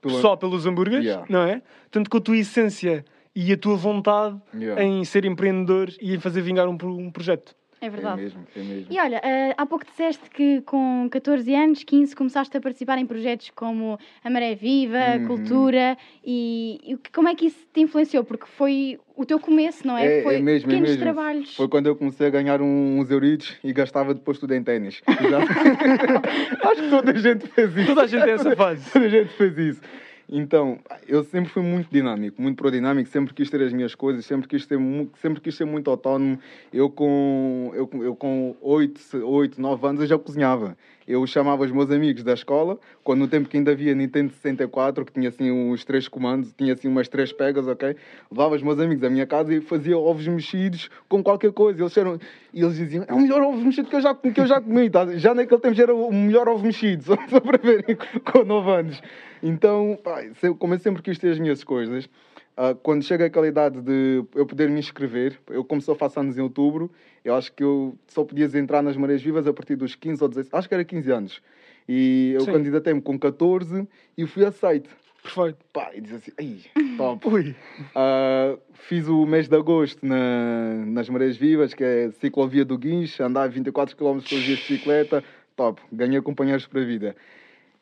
[0.00, 1.26] Pela- só pelos hambúrgueres, Yeah.
[1.28, 1.62] não é?
[1.90, 4.84] Tanto com a tua essência e a tua vontade Yeah.
[4.84, 7.56] em ser empreendedor e em fazer vingar um, um projeto.
[7.80, 8.20] É verdade.
[8.20, 8.86] É mesmo, é mesmo.
[8.90, 13.04] E olha, eh, há pouco disseste que com 14 anos, 15, começaste a participar em
[13.06, 15.26] projetos como a Maré Viva, Uhum.
[15.26, 18.24] Cultura, e, e como é que isso te influenciou?
[18.24, 20.20] Porque foi o teu começo, não é?
[20.20, 21.02] É, foi é mesmo, é pequenos mesmo.
[21.02, 21.54] trabalhos.
[21.56, 25.02] Foi quando eu comecei a ganhar um- uns euritos e gastava depois tudo em ténis.
[26.64, 27.86] Acho que toda a gente fez isso.
[27.86, 28.90] Toda a gente tem essa fase.
[28.90, 29.80] Toda a gente fez isso.
[30.28, 34.48] Então, eu sempre fui muito dinâmico, muito prodinâmico, sempre quis ter as minhas coisas, sempre
[34.48, 34.76] quis, ter,
[35.22, 36.38] sempre quis ser muito autónomo.
[36.72, 40.76] Eu com, eu, eu com 8, 8, 9 anos eu já cozinhava.
[41.06, 45.04] Eu chamava os meus amigos da escola, quando no tempo que ainda havia Nintendo 64,
[45.04, 47.94] que tinha assim uns três comandos, tinha assim umas três pegas, ok?
[48.30, 51.80] Levava os meus amigos à minha casa e fazia ovos mexidos com qualquer coisa.
[51.80, 52.18] Eles, eram,
[52.52, 54.90] e eles diziam, é o melhor ovo mexido que eu já, que eu já comi.
[54.90, 55.16] tá?
[55.16, 57.96] Já naquele tempo já era o melhor ovo mexido, só, para verem,
[58.32, 59.02] com 9 anos.
[59.42, 60.22] Então, pá,
[60.58, 62.08] como eu sempre quis ter as minhas coisas,
[62.56, 66.38] ah, quando chega aquela idade de eu poder me inscrever, eu como só faço anos
[66.38, 66.90] em outubro,
[67.24, 70.28] eu acho que eu só podias entrar nas Marés Vivas a partir dos 15 ou
[70.28, 71.42] 16, acho que era 15 anos.
[71.88, 74.88] E eu candidatei-me com 14 e fui aceito.
[75.22, 75.58] Perfeito.
[75.72, 76.60] Pá, e disse assim, ai,
[76.96, 77.28] top.
[77.28, 77.54] Ui.
[77.94, 83.22] Ah, fiz o mês de agosto na, nas Marés Vivas, que é ciclovia do Guincho,
[83.22, 85.22] andar 24 km os dias de bicicleta,
[85.54, 87.16] top, ganhei companheiros para a vida.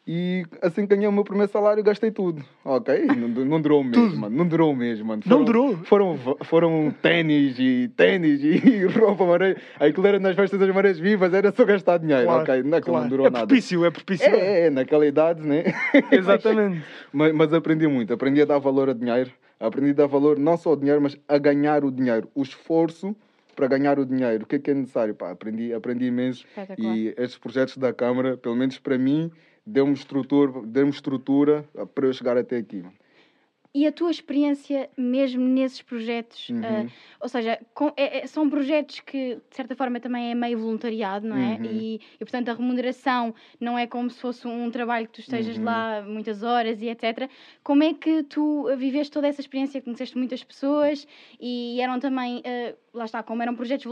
[0.07, 2.45] E assim que ganhei o meu primeiro salário, gastei tudo.
[2.63, 3.07] Ok?
[3.07, 4.17] Não, não durou mês, Tudo?
[4.19, 4.37] mano.
[4.37, 5.23] Não durou mês, mano.
[5.25, 5.79] Não durou?
[5.79, 9.57] Foram, foram ténis e ténis e roupa maré.
[9.81, 12.27] Aquilo era nas festas das marés vivas, era só gastar dinheiro.
[12.27, 12.63] Claro, ok?
[12.63, 13.03] Não, aquilo claro.
[13.05, 13.47] não durou é nada.
[13.47, 14.27] propício, é propício.
[14.27, 15.65] É, é, é, naquela idade, né?
[16.13, 16.85] Exatamente.
[17.11, 20.59] Mas, mas aprendi muito, aprendi a dar valor a dinheiro, aprendi a dar valor não
[20.59, 23.17] só ao dinheiro, mas a ganhar o dinheiro, o esforço
[23.57, 25.15] para ganhar o dinheiro, o que é que é necessário?
[25.15, 26.45] Pá, aprendi, aprendi imenso
[26.77, 29.31] e estes projetos da Câmara, pelo menos para mim,
[29.67, 32.83] deu-me estrutura, deu estrutura para eu chegar até aqui.
[32.83, 33.04] mano.
[33.77, 36.61] E a tua experiência mesmo nesses projetos, Uhum.
[36.65, 36.87] ah,
[37.19, 41.27] ou seja, com- é- é- são projetos que de certa forma também é meio voluntariado,
[41.27, 41.57] não é?
[41.57, 41.65] Uhum.
[41.65, 45.59] E, e, portanto a remuneração não é como se fosse um trabalho que tu estejas
[45.59, 45.65] Uhum.
[45.65, 47.29] lá muitas horas e etc.
[47.65, 49.83] Como é que tu ah, viveste toda essa experiência?
[49.83, 51.05] Conheceste muitas pessoas
[51.41, 53.87] e eram também, ah, lá está, como eram projetos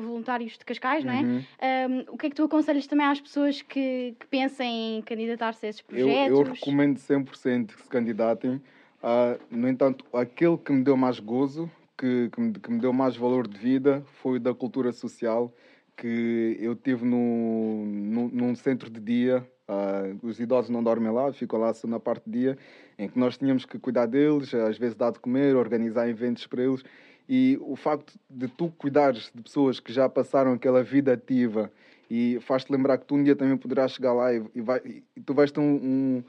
[0.00, 1.20] voluntários de Cascais, não é?
[1.22, 1.42] Uhum.
[1.60, 5.64] Ah, o que é que tu aconselhas também às pessoas que, que pensem em candidatar-se
[5.64, 6.38] a esses Eu, projetos?
[6.40, 8.60] eu recomendo 100% que se candidatem.
[9.02, 12.92] Ah, no entanto, aquele que me deu mais gozo, que, que, me, que me deu
[12.92, 15.54] mais valor de vida, foi da cultura social,
[15.96, 19.48] que eu tive no, no, num centro de dia.
[19.68, 22.58] ah, os idosos não dormem lá, ficam lá na parte de dia,
[22.98, 26.62] em que nós tínhamos que cuidar deles, às vezes dar de comer, organizar eventos para
[26.64, 26.82] eles.
[27.28, 31.70] E o facto de tu cuidares de pessoas que já passaram aquela vida ativa
[32.10, 34.80] e faz-te lembrar que tu um dia também poderás chegar lá e, e vai,
[35.14, 36.24] e tu vais ter um, um-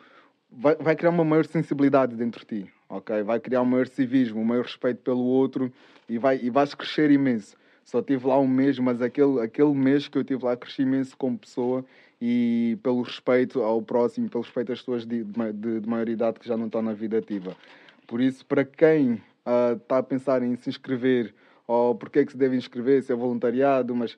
[0.51, 3.21] vai, vai criar uma maior sensibilidade dentro de ti, ok?
[3.23, 5.71] Vai criar um maior civismo, um maior respeito pelo outro
[6.07, 7.55] e, vai, e vais crescer imenso.
[7.83, 11.17] Só tive lá um mês, mas aquele, aquele mês que eu tive lá cresci imenso
[11.17, 11.83] como pessoa
[12.21, 16.47] e pelo respeito ao próximo, pelo respeito às pessoas de, de, de, de maioridade que
[16.47, 17.55] já não estão na vida ativa.
[18.05, 19.21] Por isso, para quem
[19.75, 21.33] está a pensar em se inscrever
[21.65, 24.17] ou porque é que se deve inscrever, se é voluntariado, mas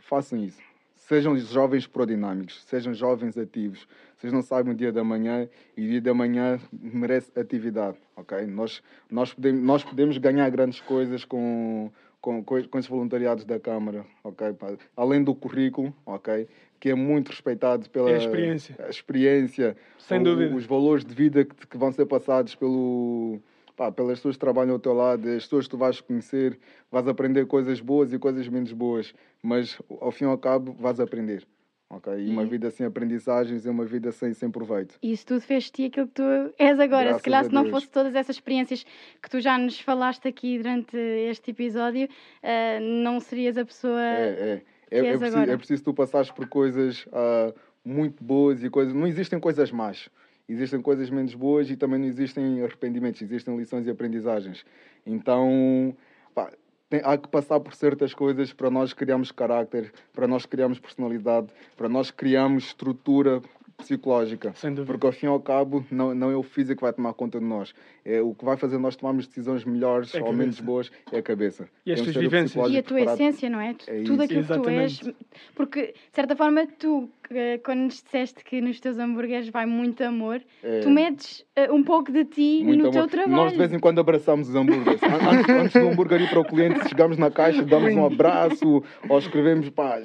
[0.00, 0.60] façam isso.
[0.94, 3.86] Sejam jovens prodinâmicos, sejam jovens ativos.
[4.18, 8.46] Vocês não sabem o dia da manhã e o dia da manhã merece atividade, ok?
[8.48, 11.88] Nós, nós, podemos, nós podemos ganhar grandes coisas com,
[12.20, 14.48] com, com com esses voluntariados da Câmara, ok?
[14.96, 16.48] Além do currículo, ok?
[16.80, 18.74] Que é muito respeitado pela É a experiência.
[18.80, 20.54] a experiência, Sem o- dúvida.
[20.54, 23.38] os valores de vida que, que vão ser passados pelo,
[23.76, 26.58] pá, pelas pessoas que trabalham ao teu lado, as pessoas que tu vais conhecer,
[26.90, 30.98] vais aprender coisas boas e coisas menos boas, mas ao fim e ao cabo vais
[30.98, 31.46] aprender.
[31.90, 32.12] Ok?
[32.18, 34.94] E uma vida sem aprendizagens é uma vida sem, sem proveito.
[35.02, 36.22] E isso tudo fez de ti aquilo que tu
[36.58, 37.04] és agora.
[37.04, 37.74] Graças se calhar, se não Deus.
[37.74, 38.84] fosse todas essas experiências
[39.22, 42.08] que tu já nos falaste aqui durante este episódio,
[42.42, 44.00] ah, não serias a pessoa.
[44.02, 44.62] É, é.
[44.88, 45.52] que É, é, és preciso, agora.
[45.52, 47.52] é preciso tu passares por coisas ah,
[47.84, 48.94] muito boas e coisas.
[48.94, 50.08] Não existem coisas más.
[50.48, 54.64] Existem coisas menos boas e também não existem arrependimentos, existem lições e aprendizagens.
[55.06, 55.94] Então,
[56.34, 56.50] pá,
[56.88, 61.48] tem- há que passar por certas coisas para nós criarmos carácter, para nós criarmos personalidade,
[61.76, 63.42] para nós criarmos estrutura
[63.78, 64.52] psicológica.
[64.56, 64.92] Sem dúvida.
[64.92, 67.38] Porque ao fim e ao cabo, não, não é o físico que vai tomar conta
[67.38, 67.72] de nós.
[68.04, 71.22] É, o que vai fazer nós tomarmos decisões melhores É ou menos boas é a
[71.22, 71.68] cabeça.
[71.86, 72.70] E as Temos tuas vivências.
[72.70, 73.20] E a tua preparado.
[73.20, 73.74] essência, não é?
[73.74, 74.92] Tu- É Tudo aquilo que tu és.
[74.92, 75.16] Exatamente.
[75.54, 80.02] Porque, de certa forma, tu, eh, quando nos disseste que nos teus hambúrgueres vai muito
[80.02, 80.80] amor, É.
[80.80, 82.92] tu medes eh, um pouco de ti Muito no amor.
[82.92, 83.36] teu trabalho.
[83.36, 85.02] Nós de vez em quando abraçamos os hambúrgueres.
[85.02, 88.82] An- Antes, antes do hambúrguer ir para o cliente, chegamos na caixa, damos um abraço
[89.08, 89.96] ou escrevemos, pá,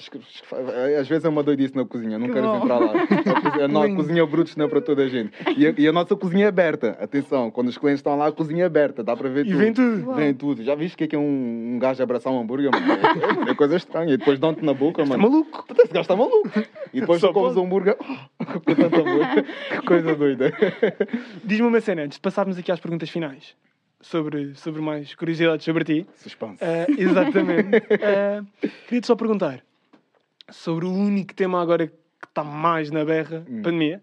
[0.99, 2.57] às vezes é uma doidice na cozinha, não Que queres bom.
[2.63, 2.93] entrar lá.
[3.63, 5.31] A nossa cozinha brutos não é para toda a gente.
[5.57, 6.97] E a, e a nossa cozinha é aberta.
[6.99, 9.57] Atenção, quando os clientes estão lá, a cozinha é aberta, dá para ver E tudo.
[9.59, 10.05] vem tudo.
[10.07, 10.15] Uau.
[10.15, 10.63] Vem tudo.
[10.63, 12.85] Já viste o que é, que é um, um gajo abraçar um hambúrguer, mano?
[13.47, 14.13] É, é coisa estranha.
[14.13, 15.29] E depois dão-te na boca, Está mano.
[15.31, 15.65] maluco?
[15.79, 16.49] Esse gajo está maluco.
[16.93, 17.95] E depois Só tu comes um hambúrguer.
[17.95, 19.25] com tanta amor.
[19.69, 20.53] Que coisa doida.
[21.43, 23.55] Diz-me uma cena, antes de passarmos aqui às perguntas finais,
[24.01, 26.07] sobre, sobre mais curiosidades sobre ti.
[26.17, 26.57] Suspense.
[26.61, 27.69] Ah, exatamente.
[28.03, 28.43] Ah,
[28.87, 29.61] Queria-te só perguntar
[30.51, 31.91] sobre o único tema agora
[32.23, 33.61] que está mais na berra, Hum.
[33.61, 34.01] pandemia.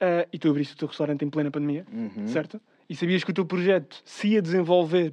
[0.00, 2.26] Ah, e tu abriste o teu restaurante em plena pandemia, Uhum.
[2.26, 2.60] certo?
[2.88, 5.12] E sabias que o teu projeto se ia desenvolver,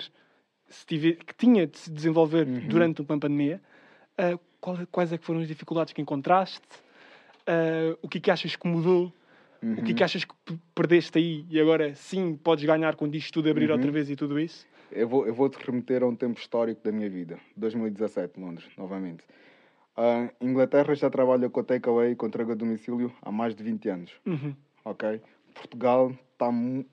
[0.67, 2.67] se tive- que tinha de se desenvolver Uhum.
[2.67, 3.61] durante uma pandemia.
[4.17, 6.61] Ah, qual- quais é que foram as dificuldades que encontraste?
[7.47, 9.13] Ah, o que é que achas que mudou?
[9.63, 9.73] Uhum.
[9.75, 10.33] O que é que achas que
[10.75, 13.75] perdeste aí e agora sim podes ganhar quando isto tudo abrir Uhum.
[13.75, 14.65] outra vez e tudo isso?
[14.91, 17.37] Eu vou, eu vou te remeter a um tempo histórico da minha vida.
[17.55, 19.23] 2017, Londres, novamente.
[19.97, 24.11] A Inglaterra já trabalha com takeaway, com entrega a domicílio, há mais de 20 anos.
[24.25, 24.55] Uhum.
[24.85, 25.21] Ok?
[25.53, 26.85] Portugal está mu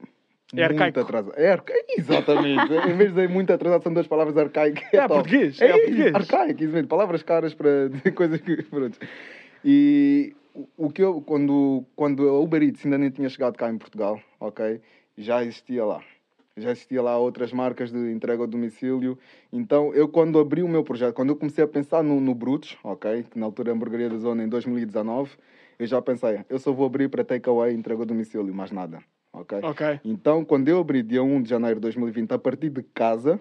[0.54, 1.32] É muito atrasado.
[1.37, 2.72] É arcaico, exatamente.
[2.90, 4.82] em vez de muito atrasado, são duas palavras arcaicas.
[4.92, 5.14] É top.
[5.14, 6.14] português, é isso, português.
[6.14, 6.88] Arcaico, exatamente.
[6.88, 8.62] Palavras caras para dizer coisas que.
[8.64, 8.98] Pronto.
[9.64, 13.70] E o- o que eu, quando, quando a Uber Eats ainda nem tinha chegado cá
[13.70, 14.80] em Portugal, ok?
[15.16, 16.00] Já existia lá.
[16.60, 19.18] Já existia lá outras marcas de entrega ao domicílio.
[19.52, 22.76] Então, eu quando abri o meu projeto, quando eu comecei a pensar no, no Brutos,
[22.82, 23.24] ok?
[23.30, 25.30] Que na altura é a hamburgueria da zona em 2019,
[25.78, 28.98] eu já pensei, eu só vou abrir para takeaway e entrega ao domicílio, mais nada,
[29.32, 29.60] ok?
[29.62, 30.00] Ok.
[30.04, 33.40] Então, quando eu abri dia 1 de janeiro de 2020, a partir de casa,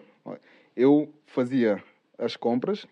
[0.76, 1.84] eu fazia
[2.18, 2.86] as compras,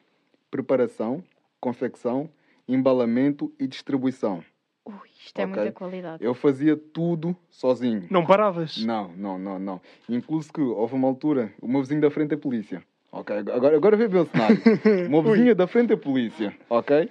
[0.50, 1.24] preparação,
[1.60, 2.30] confecção,
[2.68, 4.44] embalamento e distribuição.
[4.86, 4.94] Ui,
[5.26, 6.24] isto é muita qualidade.
[6.24, 8.06] Eu fazia tudo sozinho.
[8.10, 8.78] Não paravas?
[8.86, 9.82] Não, não, não, não.
[10.08, 12.84] Incluso que houve uma altura, o meu vizinho da frente é polícia.
[13.12, 13.36] Ok?
[13.36, 14.62] Agora, agora vê bem o cenário.
[15.08, 16.56] O meu vizinho da frente é polícia.
[16.70, 17.10] Ok?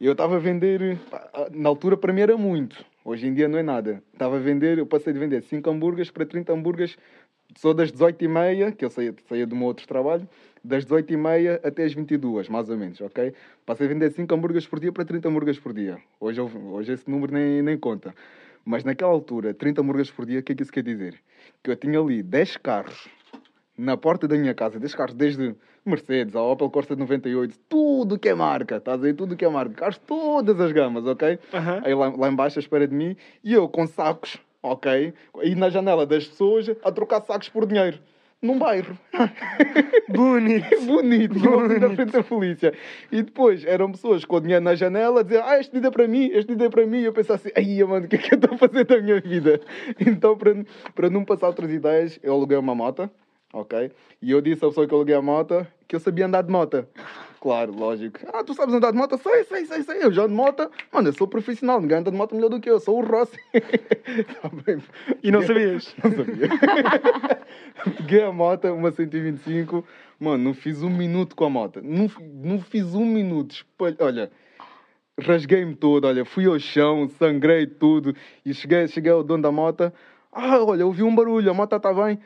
[0.00, 2.84] Eu estava a vender, pá, na altura para mim era muito.
[3.04, 4.02] Hoje em dia não é nada.
[4.12, 6.98] Estava a vender, eu passei de vender 5 hambúrgueres para 30 hambúrgueres
[7.56, 10.28] só das 18h30, que eu saía, saía do meu outro trabalho,
[10.62, 13.32] das 18h30 até as 22 mais ou menos, ok?
[13.64, 15.98] Passei a vender 5 hambúrgueres por dia para 30 hambúrgueres por dia.
[16.20, 18.14] Hoje, hoje esse número nem, nem conta.
[18.64, 21.14] Mas naquela altura, 30 hambúrgueres por dia, o que é que isso quer dizer?
[21.62, 23.08] Que eu tinha ali 10 carros
[23.78, 28.18] na porta da minha casa, 10 carros, desde Mercedes, a Opel Corsa de 98, tudo
[28.18, 31.38] que é marca, estás aí, tudo que é marca, carros de todas as gamas, ok?
[31.84, 35.12] Aí lá, lá embaixo à espera de mim, e eu com sacos, ok?
[35.42, 37.98] E na janela das pessoas a trocar sacos por dinheiro.
[38.42, 38.96] Num bairro.
[40.08, 40.66] Bonito.
[40.86, 41.94] Bonito, e assim na Bonito.
[41.94, 42.74] frente da polícia.
[43.10, 45.90] E depois eram pessoas com o dinheiro na janela a dizer: Ah, este dinheiro é
[45.90, 46.98] para mim, este dinheiro é para mim.
[47.00, 49.00] E eu pensava assim: Ai, mano, o que é que eu estou a fazer da
[49.00, 49.60] minha vida?
[49.98, 50.54] Então, para,
[50.94, 53.10] para não passar outras ideias, eu aluguei uma moto,
[53.52, 53.90] ok?
[54.20, 56.50] E eu disse à pessoa que eu aluguei a moto que eu sabia andar de
[56.52, 56.86] moto.
[57.40, 58.18] Claro, lógico.
[58.32, 59.18] Ah, tu sabes andar de moto?
[59.18, 60.02] Sei, sei, sei, sei.
[60.02, 60.70] Eu já ando de moto.
[60.92, 61.80] Mano, eu sou profissional.
[61.80, 62.80] Ninguém anda de moto melhor do que eu.
[62.80, 63.36] Sou o Rossi.
[64.40, 64.78] Tá bem.
[65.22, 65.94] E não sabias?
[66.02, 66.48] Não sabia.
[67.98, 69.84] Peguei a moto, uma 125.
[70.18, 71.80] Mano, não fiz um minuto com a moto.
[71.82, 72.08] Não,
[72.42, 73.52] não fiz um minuto.
[73.52, 74.30] Espalho- Olha,
[75.20, 76.06] rasguei-me todo.
[76.06, 78.14] Olha, fui ao chão, sangrei tudo.
[78.44, 79.92] E cheguei, cheguei ao dono da moto.
[80.32, 82.18] Ah, olha, ouvi um barulho, a moto está bem.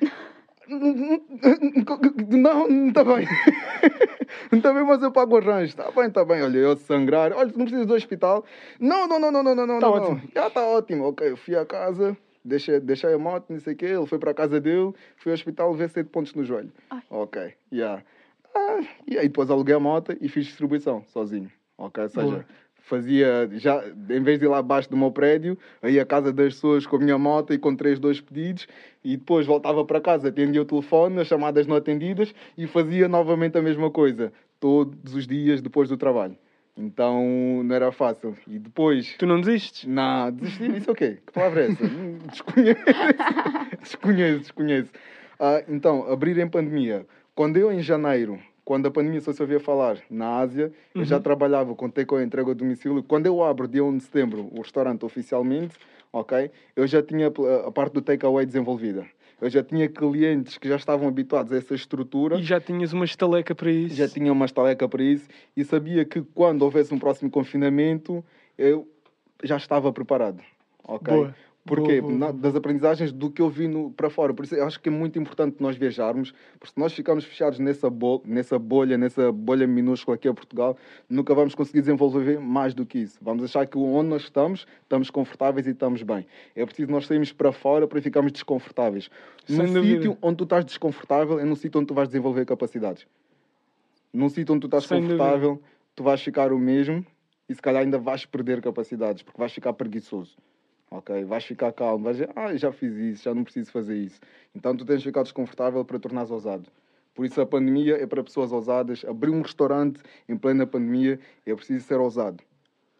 [2.31, 3.27] Não, não está bem.
[4.51, 5.71] Não está bem, mas eu pago o arranjo.
[5.71, 6.43] Está bem, está bem.
[6.43, 7.33] Olha, eu sangrar.
[7.33, 8.45] Olha, não precisas do hospital.
[8.79, 9.81] Não, não, não, não, não, não, não.
[9.81, 9.95] Tá não.
[9.95, 10.23] ótimo.
[10.35, 11.05] Já está ótimo.
[11.05, 13.87] Ok, eu fui à casa, deixei, deixei a moto, não sei o quê.
[13.87, 16.73] Ele foi para a casa dele, fui ao hospital, ver sete pontos no joelho.
[16.91, 17.03] Ai.
[17.11, 18.03] Ok, yeah.
[18.55, 21.51] Ah, e aí depois aluguei a moto e fiz distribuição sozinho.
[21.79, 22.47] Ok, ou seja, Boa.
[22.83, 26.55] Fazia, já, em vez de ir lá abaixo do meu prédio, aí à casa das
[26.55, 28.67] pessoas com a minha moto e com três, dois pedidos,
[29.05, 33.57] e depois voltava para casa, atendia o telefone, as chamadas não atendidas, e fazia novamente
[33.57, 36.37] a mesma coisa, todos os dias depois do trabalho.
[36.77, 38.37] Então não era fácil.
[38.47, 39.15] E depois.
[39.19, 39.85] Tu não desistes?
[39.87, 41.19] Não, desistir, isso é o quê?
[41.27, 41.85] Que palavra é essa?
[42.31, 42.81] Desconheço.
[43.81, 44.91] desconheço, desconheço.
[45.39, 47.07] Ah, então, abrir em pandemia.
[47.35, 48.39] Quando eu, em janeiro,
[48.71, 52.53] quando a pandemia só se ouvia falar na Ásia, eu já trabalhava com take-away entrega
[52.53, 53.03] a domicílio.
[53.03, 55.75] Quando eu abro, dia 1 de setembro, o restaurante oficialmente,
[56.13, 56.53] ok?
[56.77, 59.05] Eu já tinha a a parte do take-away desenvolvida.
[59.41, 63.05] Eu já tinha clientes que já estavam habituados a essa estrutura E já tinhas uma
[63.05, 63.97] estaleca para isso?
[63.97, 68.25] já tinha uma estaleca para isso e sabia que quando houvesse um próximo confinamento
[68.57, 68.87] eu
[69.43, 70.41] já estava preparado.
[70.85, 71.13] Ok?
[71.13, 71.35] Boa.
[71.65, 72.01] Porquê?
[72.01, 74.33] Boa, boa, das aprendizagens do que eu vi no, para fora.
[74.33, 77.59] Por isso eu acho que é muito importante nós viajarmos, porque se nós ficarmos fechados
[77.59, 80.77] nessa, bol, nessa bolha, nessa bolha minúscula que é Portugal,
[81.09, 83.19] nunca vamos conseguir desenvolver mais do que isso.
[83.21, 86.27] Vamos achar que onde nós estamos, estamos confortáveis e estamos bem.
[86.57, 89.11] É preciso nós sairmos para fora para ficarmos desconfortáveis.
[89.47, 89.95] Sem No dúvida.
[89.97, 93.07] sítio onde tu estás desconfortável é no sítio onde tu vais desenvolver capacidades.
[94.13, 95.19] Num sítio onde tu estás Sem dúvida.
[95.19, 95.63] confortável,
[95.95, 97.05] tu vais ficar o mesmo
[97.49, 100.37] e se calhar ainda vais perder capacidades, porque vais ficar preguiçoso.
[100.91, 101.25] Ok?
[101.25, 104.21] Vais ficar calmo, vais dizer, ah, já fiz isso, já não preciso fazer isso.
[104.55, 106.67] Então tu tens de ficar desconfortável para tornares ousado.
[107.15, 109.05] Por isso a pandemia é para pessoas ousadas.
[109.05, 112.43] Abrir um restaurante em plena pandemia é preciso ser ousado.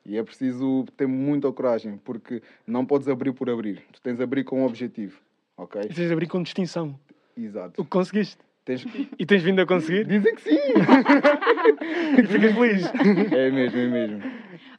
[0.05, 3.83] E é preciso ter muita coragem, porque não podes abrir por abrir.
[3.93, 5.21] Tu tens de abrir com um objetivo,
[5.57, 5.83] ok?
[5.83, 6.99] E tens de abrir com distinção.
[7.37, 7.81] Exato.
[7.81, 8.39] O que conseguiste.
[8.65, 8.85] Tens...
[9.19, 10.07] E tens vindo a conseguir.
[10.07, 10.57] Dizem que sim!
[12.19, 12.87] e ficas feliz.
[13.33, 14.23] é mesmo, é mesmo.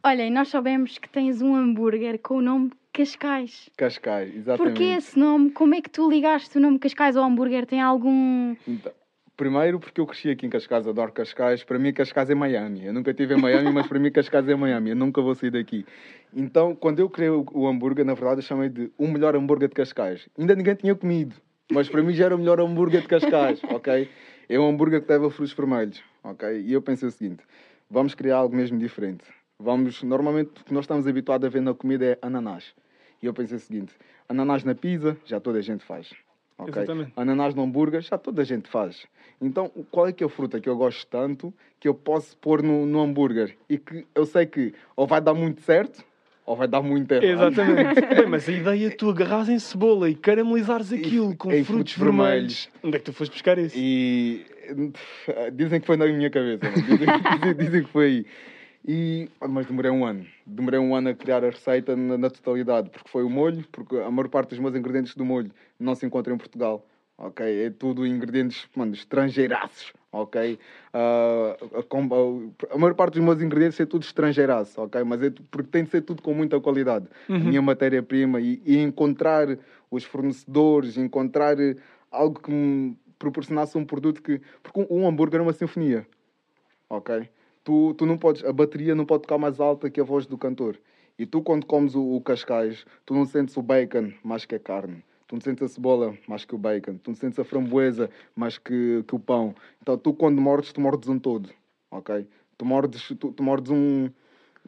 [0.04, 2.72] Olha, e nós sabemos que tens um hambúrguer com o nome
[3.02, 3.70] Cascais.
[3.76, 4.78] Cascais, exatamente.
[4.78, 5.50] Porquê esse nome?
[5.50, 7.66] Como é que tu ligaste o nome Cascais ao hambúrguer?
[7.66, 8.56] Tem algum.
[8.68, 8.92] Então,
[9.36, 11.64] primeiro porque eu cresci aqui em Cascais, adoro Cascais.
[11.64, 12.86] Para mim Cascais é Miami.
[12.86, 14.92] Eu nunca estive em Miami, mas para mim Cascais é Miami.
[14.92, 15.84] Eu nunca vou sair daqui.
[16.32, 19.68] Então, quando eu criei o, o hambúrguer, na verdade eu chamei de o melhor hambúrguer
[19.68, 20.30] de Cascais.
[20.38, 21.36] Ainda ninguém tinha comido,
[21.72, 24.08] mas para mim já era o melhor hambúrguer de Cascais, ok?
[24.48, 26.62] É um hambúrguer que leva frutos vermelhos, ok?
[26.62, 27.44] E eu pensei o seguinte,
[27.90, 29.24] vamos criar algo mesmo diferente.
[29.58, 32.74] Vamos, normalmente o que nós estamos habituados a ver na comida é ananás.
[33.22, 33.94] E eu pensei o seguinte,
[34.28, 36.10] ananás na pizza, já toda a gente faz.
[36.58, 36.70] ok?
[36.74, 37.12] Exatamente.
[37.16, 39.06] Ananás no hambúrguer, já toda a gente faz.
[39.40, 42.64] Então, qual é que é a fruta que eu gosto tanto que eu posso pôr
[42.64, 46.04] no, no hambúrguer e que eu sei que ou vai dar muito certo
[46.46, 47.52] ou vai dar muito errado.
[47.54, 48.02] Exatamente.
[48.16, 51.94] Bem, mas a ideia é tu agarrares em cebola e caramelizares aquilo com em frutos
[51.94, 52.70] frutos vermelhos.
[52.84, 53.76] Onde é que tu foste buscar isso?
[53.78, 54.44] E
[55.54, 57.08] dizem que foi na minha cabeça, dizem,
[57.40, 58.26] dizem- dizem que foi aí.
[58.88, 60.26] E, mas demorei um ano.
[60.46, 63.96] Demorei um ano a criar a receita na, na totalidade, porque foi o molho, porque
[63.98, 66.86] a maior parte dos meus ingredientes do molho não se encontra em Portugal.
[67.18, 67.46] Ok?
[67.66, 69.94] É tudo ingredientes mano, estrangeiraços.
[70.12, 70.58] Ok?
[70.92, 74.82] Ah, a, a- a maior parte dos meus ingredientes é tudo estrangeiraço.
[74.82, 75.04] Ok?
[75.04, 77.06] Mas é porque tem de ser tudo com muita qualidade.
[77.30, 79.48] A minha matéria-prima e, e encontrar
[79.92, 81.56] os fornecedores, encontrar
[82.10, 84.42] algo que me proporcionasse um produto que.
[84.64, 86.08] Porque um, um hambúrguer é uma sinfonia.
[86.90, 87.30] Ok?
[87.64, 88.44] Tu, tu não podes.
[88.44, 90.78] A bateria não pode tocar mais alta que a voz do cantor.
[91.18, 94.60] E tu, quando comes o, o cascais, tu não sentes o bacon mais que a
[94.60, 95.04] carne.
[95.28, 96.98] Tu não sentes a cebola mais que o bacon.
[96.98, 99.54] Tu não sentes a framboesa mais que, que o pão.
[99.82, 101.50] Então, tu, quando mordes, tu mordes um todo.
[101.92, 102.28] Ok?
[102.58, 104.10] Tu mordes, tu, tu mordes um.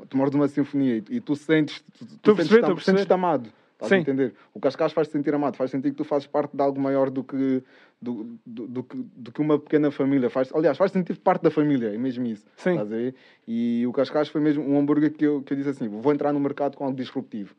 [0.09, 1.83] Tu mordes uma sinfonia e, e tu sentes.
[1.97, 3.51] Tu, tu a sentes, tam- sentes-te perceber.
[3.83, 3.95] Estás Sim.
[3.95, 4.33] a entender?
[4.53, 7.21] O cascais faz sentir amado, faz sentir que tu fazes parte de algo maior do
[7.23, 7.61] que,
[8.01, 10.29] do, do, do do que uma pequena família.
[10.29, 12.45] Faz, aliás, faz sentir parte da família, é mesmo isso.
[12.55, 12.71] Sim.
[12.71, 13.15] Estás a ver?
[13.45, 16.31] E o cascais foi mesmo um hambúrguer que eu, que eu disse assim: vou entrar
[16.31, 17.53] no mercado com algo disruptivo.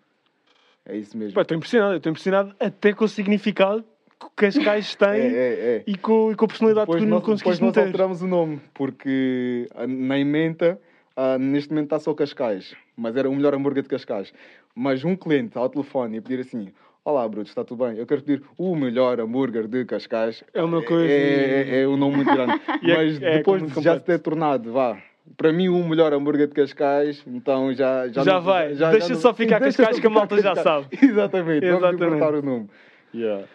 [0.86, 1.38] É isso mesmo.
[1.38, 1.96] Estou impressionado.
[1.96, 3.84] Estou impressionado até com o significado
[4.18, 5.84] que o Cascais tem É, é, é.
[5.86, 7.86] E, com, e com a personalidade Depois que tu não nós, depois conseguiste nós meter.
[7.86, 10.80] alteramos o nome, porque ah, na emenda,
[11.16, 14.32] ah, neste momento está só Cascais, mas era o melhor hambúrguer de Cascais.
[14.74, 16.72] Mas um cliente ao telefone e pedir assim:
[17.04, 17.96] Olá, Bruto, está tudo bem?
[17.96, 20.42] Eu quero pedir o melhor hambúrguer de Cascais.
[20.52, 22.60] É uma coisa- É, é, é um nome muito grande.
[22.82, 24.98] É- mas é depois de já se ter tornado, vá.
[25.38, 28.08] Para mim, o melhor hambúrguer de Cascais, então já.
[28.08, 28.74] Já, Já não- vai.
[28.74, 30.88] Deixa só ficar Deixa Cascais que a malta ficar já sabe.
[31.00, 32.04] Exatamente, vamos Exatamente.
[32.16, 32.68] importar o nome.
[33.14, 33.46] Yeah.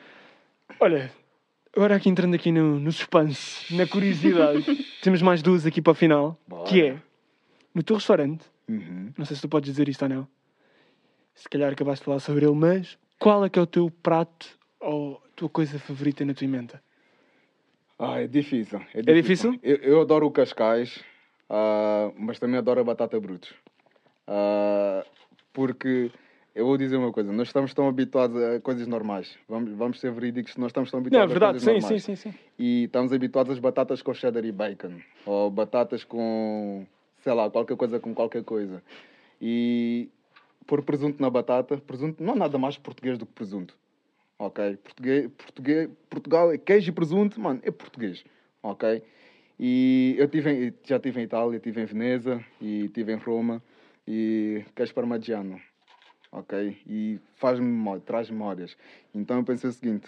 [0.79, 1.11] Olha,
[1.75, 4.63] agora aqui entrando aqui no, no suspense, na curiosidade,
[5.01, 6.63] temos mais duas aqui para o final, Bora.
[6.69, 6.95] que é,
[7.75, 9.09] no teu restaurante, Uhum.
[9.17, 10.27] não sei se tu podes dizer isto ou não,
[11.39, 14.59] se calhar acabaste de falar sobre ele, mas qual é que é o teu prato
[14.79, 16.81] ou a tua coisa favorita na tua emenda?
[17.97, 18.81] Ah, é difícil.
[18.93, 19.57] É difícil?
[19.63, 21.01] Eu, eu adoro o cascais,
[21.49, 23.53] ah, mas também adoro a batata brutos.
[24.27, 25.05] Ah,
[25.53, 26.11] porque
[26.53, 29.37] eu vou dizer uma coisa, nós estamos tão habituados a coisas normais.
[29.47, 32.03] Vamos, vamos ser verídicos, nós estamos tão Não, é habituados a verdade, coisas sim, normais.
[32.03, 32.39] sim, sim, sim.
[32.59, 34.99] E estamos habituados às batatas com cheddar e bacon.
[35.25, 36.85] Ou batatas com,
[37.23, 38.83] sei lá, qualquer coisa com qualquer coisa.
[39.41, 40.09] E
[40.69, 43.75] pôr presunto na batata, presunto não é nada mais português do que presunto.
[44.37, 44.77] Ok?
[44.77, 48.23] Português, português, Portugal é queijo e presunto, mano, é português.
[48.61, 49.01] Ok?
[49.59, 53.61] E eu tive já estive em Itália, estive em Veneza e estive em Roma.
[54.07, 55.59] E queijo parmigiano.
[56.31, 56.77] Ok?
[56.87, 58.77] E faz memória, traz memórias.
[59.13, 60.07] Então eu pensei o seguinte: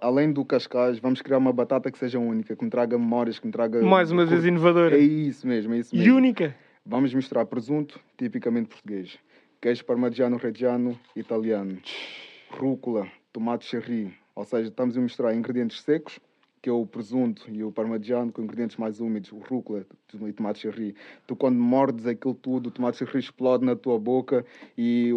[0.00, 3.46] além do cascais, vamos criar uma batata que seja única, que me traga memórias, que
[3.46, 3.80] me traga.
[3.80, 4.96] Mais uma vez inovadora.
[4.96, 6.16] É isso mesmo, é isso E mesmo.
[6.16, 6.54] única.
[6.84, 9.18] Vamos misturar presunto, tipicamente português,
[9.64, 11.78] queijo parmigiano reggiano, italiano,
[12.50, 14.12] rúcula, tomate cherry.
[14.34, 16.20] Ou seja, estamos a misturar ingredientes secos,
[16.60, 19.86] que é o presunto e o parmigiano, com ingredientes mais úmidos, o rúcula
[20.20, 20.94] e tomate cherry.
[21.26, 24.44] Tu, quando mordes aquilo tudo, o tomate cherry explode na tua boca
[24.76, 25.10] e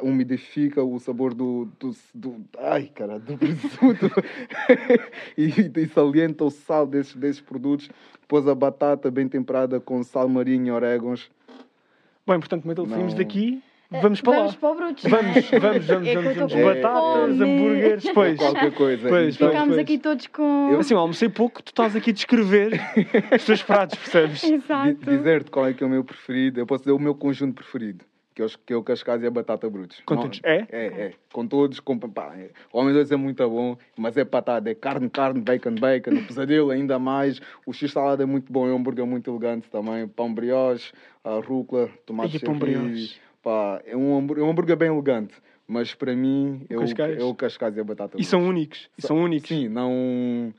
[0.00, 1.68] umidifica o sabor do.
[1.78, 4.10] do, do ai, cara, do presunto.
[5.36, 7.90] e, e salienta o sal desses, desses produtos.
[8.18, 11.30] Depois a batata bem temperada com sal marinho e orégãos.
[12.26, 12.96] Bem, portanto, Matilde, Não.
[12.96, 14.58] saímos daqui, vamos para Vamos lá.
[14.60, 15.04] para o Brutos.
[15.04, 16.52] Vamos, vamos, vamos, É vamos, vamos.
[16.52, 18.38] com Batatas, hambúrgueres, pois.
[18.38, 19.08] Qualquer coisa.
[19.08, 19.78] Pois, Ficámos pois.
[19.78, 20.76] aqui todos com.
[20.78, 22.80] Assim, eu almocei pouco, tu estás aqui a descrever
[23.34, 24.44] os teus pratos, percebes?
[24.44, 24.94] Exato.
[24.94, 28.04] dizer-te qual é que é o meu preferido, eu posso dizer o meu conjunto preferido,
[28.34, 30.00] que é, os, que é o Cascais e a Batata Brutos.
[30.06, 30.40] Com todos.
[30.44, 30.66] É?
[30.70, 31.12] É, é.
[31.32, 32.50] Com todos, com, pá, é.
[32.72, 36.24] o homem dois é muito bom, mas é patada, é carne, carne, bacon, bacon, o
[36.24, 40.32] pesadelo ainda mais, o x-salada é muito bom, é um hambúrguer muito elegante também, pão
[40.32, 40.92] brioche,
[41.24, 43.18] a rúcula, tomate Ai, pão brioche.
[43.42, 45.34] Pá, é um hambúrguer, é um hambúrguer bem elegante,
[45.66, 47.18] mas para mim é o, Cascais?
[47.18, 48.88] é o Cascais e a Batata E são únicos.
[48.98, 49.48] E são únicos.
[49.48, 50.52] Sim, não,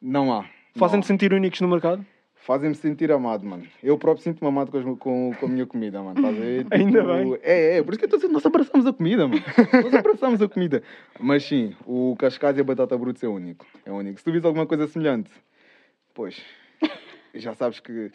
[0.00, 0.44] não há.
[0.76, 2.04] Fazem-te sentir únicos no mercado?
[2.36, 3.66] Fazem-me sentir amado, mano.
[3.82, 6.18] Eu próprio sinto-me amado com, as- com, com a minha comida, mano.
[6.18, 6.66] Estás a ver?
[6.72, 7.38] Ainda Tipo, bem.
[7.42, 7.82] É, é.
[7.82, 9.42] Por isso que eu estou dizendo, nós abraçamos a comida, mano.
[9.82, 10.82] Nós abraçamos a comida.
[11.18, 13.64] Mas sim, o cascais e a batata bruta é único.
[13.86, 14.18] É único.
[14.18, 15.30] Se tu vis alguma coisa semelhante,
[16.12, 16.38] pois,
[17.34, 18.10] já sabes que...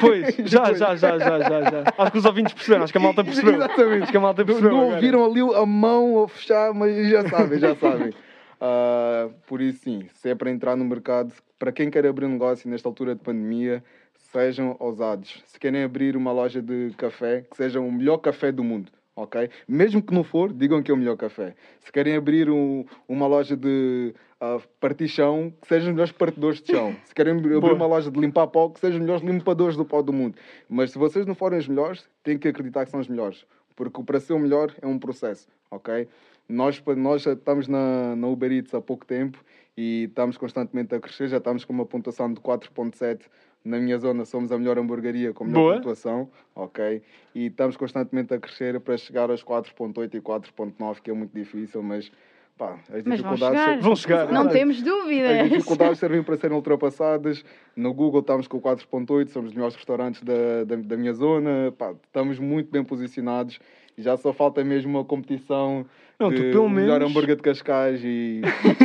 [0.00, 1.84] Pois, já, já, já, já, já, já.
[1.98, 3.54] Acho que os ouvintes perceberam, acho que a malta percebeu.
[3.54, 4.02] Exatamente.
[4.04, 4.70] Acho que a malta Não, percebeu.
[4.70, 4.94] não agora.
[4.96, 8.12] ouviram ali a mão a fechar, mas já sabem, já sabem.
[8.66, 12.30] Ah, por isso, sim, se é para entrar no mercado, para quem quer abrir um
[12.30, 13.84] negócio nesta altura de pandemia,
[14.32, 15.42] sejam ousados.
[15.46, 18.90] Se querem abrir uma loja de café, que seja o melhor café do mundo.
[19.16, 19.50] Ok?
[19.68, 21.54] Mesmo que não for, digam que é o melhor café.
[21.80, 24.14] Se querem abrir um- uma loja de
[24.44, 26.94] ah, partir chão, que sejam os melhores partidores de chão.
[27.04, 27.72] Se querem abrir Boa.
[27.72, 30.36] uma loja de limpar pó, que sejam os melhores limpadores do pó do mundo.
[30.68, 33.46] Mas se vocês não forem os melhores, têm que acreditar que são os melhores.
[33.74, 36.06] Porque para ser o melhor é um processo, ok?
[36.48, 39.42] Nós, nós já estamos na, na Uber Eats há pouco tempo
[39.76, 41.28] e estamos constantemente a crescer.
[41.28, 43.22] Já estamos com uma pontuação de 4.7.
[43.64, 45.76] Na minha zona somos a melhor hamburgueria com a melhor Boa.
[45.76, 47.02] pontuação, ok?
[47.34, 51.82] E estamos constantemente a crescer para chegar aos 4.8 e 4.9, que é muito difícil,
[51.82, 52.12] mas
[52.56, 53.60] pá, as Mas vão dificuldades...
[53.60, 53.80] chegar.
[53.80, 55.48] Vão chegar, Não temos As dúvidas.
[55.50, 57.44] dificuldades servem para serem ultrapassadas.
[57.76, 61.72] No Google estamos com o 4.8, somos os melhores restaurantes da, da, da minha zona.
[61.76, 63.58] Pá, estamos muito bem posicionados.
[63.96, 65.86] Já só falta mesmo uma competição
[66.18, 68.40] Não, de tu melhor menos- hambúrguer de Cascais e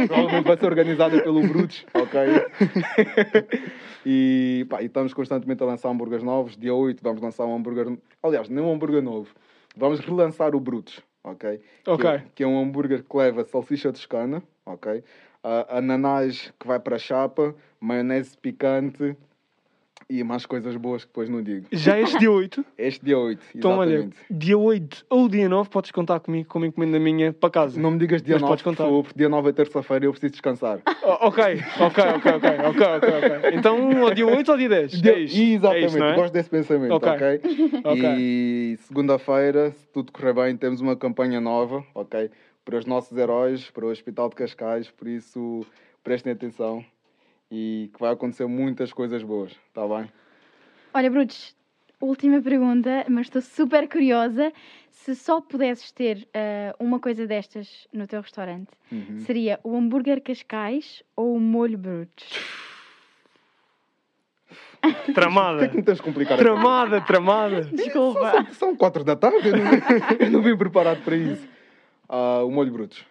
[0.07, 2.19] provavelmente vai ser organizada pelo Brutos, ok?
[4.05, 6.55] e, pá, e estamos constantemente a lançar hambúrgueres novos.
[6.57, 7.97] Dia 8 vamos lançar um hambúrguer...
[8.21, 9.29] Aliás, nem um hambúrguer novo.
[9.75, 11.59] Vamos relançar o Brutos, ok?
[11.83, 15.03] Que é- que é um hambúrguer que leva salsicha toscana, ok?
[15.43, 19.15] Ah, ananás que vai para a chapa, maionese picante
[20.11, 21.67] e mais coisas boas que depois não digo.
[21.71, 22.65] Já este dia 8.
[22.79, 24.17] Este dia 8, Então, olha, exatamente.
[24.31, 27.79] dia 8 ou dia 9 podes contar comigo como encomenda minha para casa.
[27.79, 28.83] Não me digas dia Mas 9, podes por contar.
[28.85, 30.79] favor, porque dia 9 é terça-feira e eu preciso descansar.
[31.03, 31.43] Oh, ok,
[31.79, 33.57] ok, ok, ok, ok, ok, ok.
[33.59, 34.91] Então, ao dia 8 ou dia 10?
[34.99, 36.15] Dia- É isto, Exatamente, é isto, é?
[36.15, 37.09] gosto desse pensamento, Ok.
[37.11, 37.41] ok?
[37.85, 38.15] Ok.
[38.17, 42.31] E segunda-feira, se tudo correr bem, temos uma campanha nova, ok?
[42.65, 45.63] Para os nossos heróis, para o Hospital de Cascais, por isso
[46.03, 46.83] prestem atenção
[47.51, 50.11] e que vai acontecer muitas coisas boas, está bem?
[50.93, 51.55] Olha, Brutos,
[51.99, 54.51] última pergunta, mas estou super curiosa.
[54.91, 59.19] Se só pudesses ter ah, uma coisa destas no teu restaurante, Uhum.
[59.19, 62.27] seria o hambúrguer Cascais ou o molho Brutos?
[64.81, 65.67] Por que é Tramada.
[65.69, 67.61] que me tens de complicar a Tramada, tramada.
[67.71, 68.31] Desculpa.
[68.31, 69.63] São, são quatro da tarde, eu não,
[70.19, 71.47] eu não vim preparado para isso.
[72.07, 73.05] Ah, o molho brutos.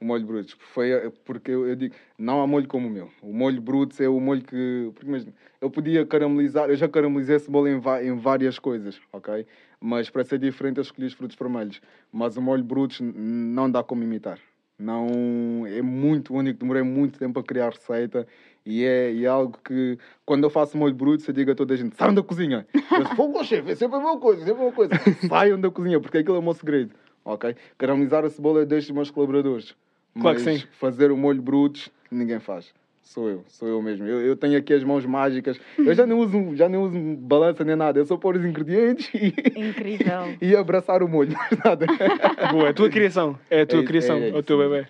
[0.00, 0.56] O molho brutos.
[0.72, 0.88] Foi,
[1.26, 3.10] porque eu, eu digo, não há molho como o meu.
[3.22, 4.90] O molho brutos é o molho que...
[4.94, 7.78] Porque imagina, eu podia caramelizar, eu já caramelizei cebola em,
[8.08, 9.46] em várias coisas, ok?
[9.78, 11.82] Mas para ser diferente eu escolhi os frutos vermelhos.
[12.10, 14.38] Mas o molho brutos n- não dá como imitar.
[14.78, 18.26] Não, é muito único, demorei muito tempo a criar receita
[18.64, 21.74] e é, e é algo que, quando eu faço molho bruto, eu digo a toda
[21.74, 22.66] a gente: saiam da cozinha.
[22.72, 24.92] Disse, fogo, chefe, é sempre a mesma coisa, sempre a mesma coisa.
[25.28, 27.54] Saiam da cozinha, porque aquilo é o meu segredo, ok?
[27.76, 29.76] Caramelizar a cebola eu deixo os meus colaboradores.
[30.18, 30.66] Claro que Mas sim.
[30.78, 32.72] fazer o molho bruto, ninguém faz.
[33.02, 34.06] Sou eu, sou eu mesmo.
[34.06, 35.58] Eu, eu tenho aqui as mãos mágicas.
[35.76, 37.98] Eu já nem uso, já nem uso balança nem nada.
[37.98, 40.36] Eu só pôr os ingredientes e, Incrível.
[40.40, 41.86] e abraçar o molho, mais nada.
[42.52, 43.36] Boa, é a tua criação.
[43.50, 44.86] É a tua É- criação, é é o teu bebê.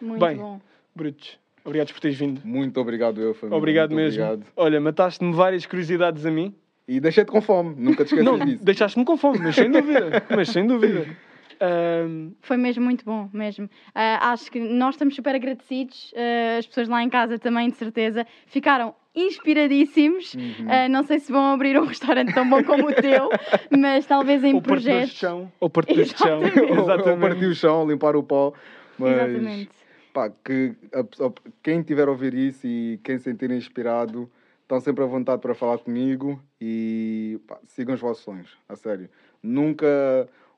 [0.00, 0.36] Muito Bem.
[0.36, 0.60] bom.
[0.94, 2.40] Brutos, obrigado por teres vindo.
[2.44, 3.58] Muito obrigado, eu, família.
[3.58, 4.22] Obrigado Muito mesmo.
[4.22, 4.46] Obrigado.
[4.56, 6.54] Olha, mataste-me várias curiosidades a mim.
[6.86, 8.64] E deixei-te com fome, nunca te esqueças Não, disso.
[8.64, 10.22] deixaste-me com fome, mas sem dúvida.
[10.30, 11.06] Mas sem dúvida.
[11.60, 13.68] Ahm, Foi mesmo muito bom, mesmo.
[13.94, 17.76] Ah, acho que nós estamos super agradecidos, ah, as pessoas lá em casa também, de
[17.76, 20.34] certeza, ficaram inspiradíssimos.
[20.34, 20.66] Uhum.
[20.68, 23.28] Ah, não sei se vão abrir um restaurante tão bom como o teu,
[23.70, 25.18] mas talvez em ou partidores de projetos.
[25.18, 25.52] chão.
[25.60, 26.42] Ou partidores de chão.
[26.42, 27.08] Exatamente.
[27.14, 28.52] Ou- partir o chão, limpar o pó.
[28.98, 29.70] Mas, Exatamente.
[30.12, 34.30] pá, que a pessoa- quem tiver a ouvir isso e quem se sentir inspirado,
[34.62, 39.08] estão sempre à vontade para falar comigo e pá, sigam os vossos sonhos, a sério.
[39.42, 39.86] Nunca.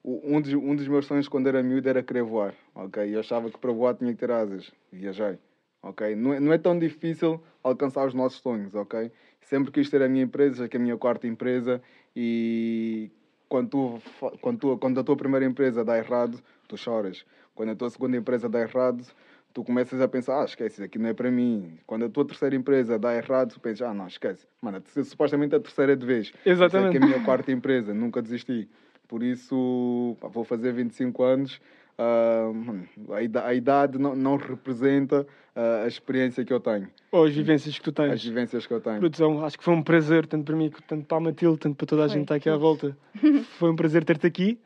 [0.09, 3.13] Um dos, um dos meus sonhos quando era miúdo era querer voar, ok?
[3.13, 4.71] Eu achava que para voar tinha que ter asas.
[4.93, 5.37] Viajei,
[5.83, 6.15] ok?
[6.15, 9.11] Não é, não é tão difícil alcançar os nossos sonhos, ok?
[9.41, 11.83] Sempre quis ter a minha empresa, já que é a minha quarta empresa
[12.15, 13.11] e
[13.49, 14.03] quando, tu,
[14.41, 17.25] quando, tu, quando a tua primeira empresa dá errado, tu choras.
[17.55, 19.05] Quando a tua segunda empresa dá errado,
[19.53, 21.79] tu começas a pensar, ah, esquece, isso aqui não é para mim.
[21.85, 24.47] Quando a tua terceira empresa dá errado, tu pensas, ah, não, esquece.
[24.63, 26.33] Mano, a terceira- supostamente a terceira é de vez.
[26.45, 26.67] Exatamente.
[26.67, 28.69] Isso é que é a minha quarta empresa, nunca desisti.
[29.09, 31.61] Por isso, pá, vou fazer 25 anos.
[31.99, 37.25] mano, a ida- a idade não, não representa ah, a experiência que eu tenho, Ou
[37.25, 38.25] as vivências que tu as tens.
[38.25, 38.99] vivências que eu tenho.
[38.99, 41.87] Produção, acho que foi um prazer, tanto para mim, tanto para a Matilde, tanto para
[41.87, 42.15] toda a Foi.
[42.19, 42.97] gente que está aqui à volta.
[43.59, 44.59] foi um prazer ter-te aqui.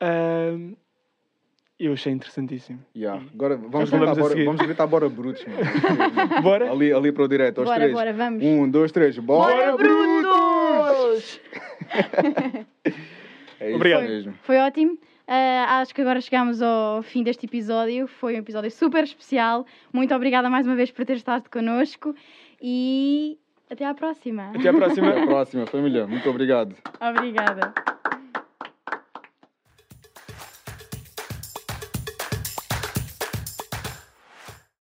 [0.00, 0.74] Ahm,
[1.80, 2.80] eu achei interessantíssimo.
[2.94, 3.24] Yeah.
[3.34, 5.58] Agora vamos gritar, bora, vamos gritar bora brutos, mano.
[6.42, 6.70] Bora?
[6.72, 7.92] ali, ali para o direto, aos Bora, três.
[7.94, 8.44] bora, vamos.
[8.44, 9.16] Um, dois, três.
[9.18, 11.40] Bora, Bora, brutos!
[13.60, 14.02] É isso Obrigado.
[14.02, 14.34] mesmo.
[14.42, 14.98] Foi ótimo.
[15.26, 18.06] Ah, acho que agora chegamos ao fim deste episódio.
[18.06, 19.66] Foi um episódio super especial.
[19.92, 22.14] Muito obrigada mais uma vez por ter estado connosco
[22.62, 23.38] e
[23.70, 24.52] até à próxima.
[24.54, 25.10] Até à próxima.
[25.10, 26.06] Até a próxima, família.
[26.06, 26.74] Muito obrigado.
[27.00, 27.97] Obrigada.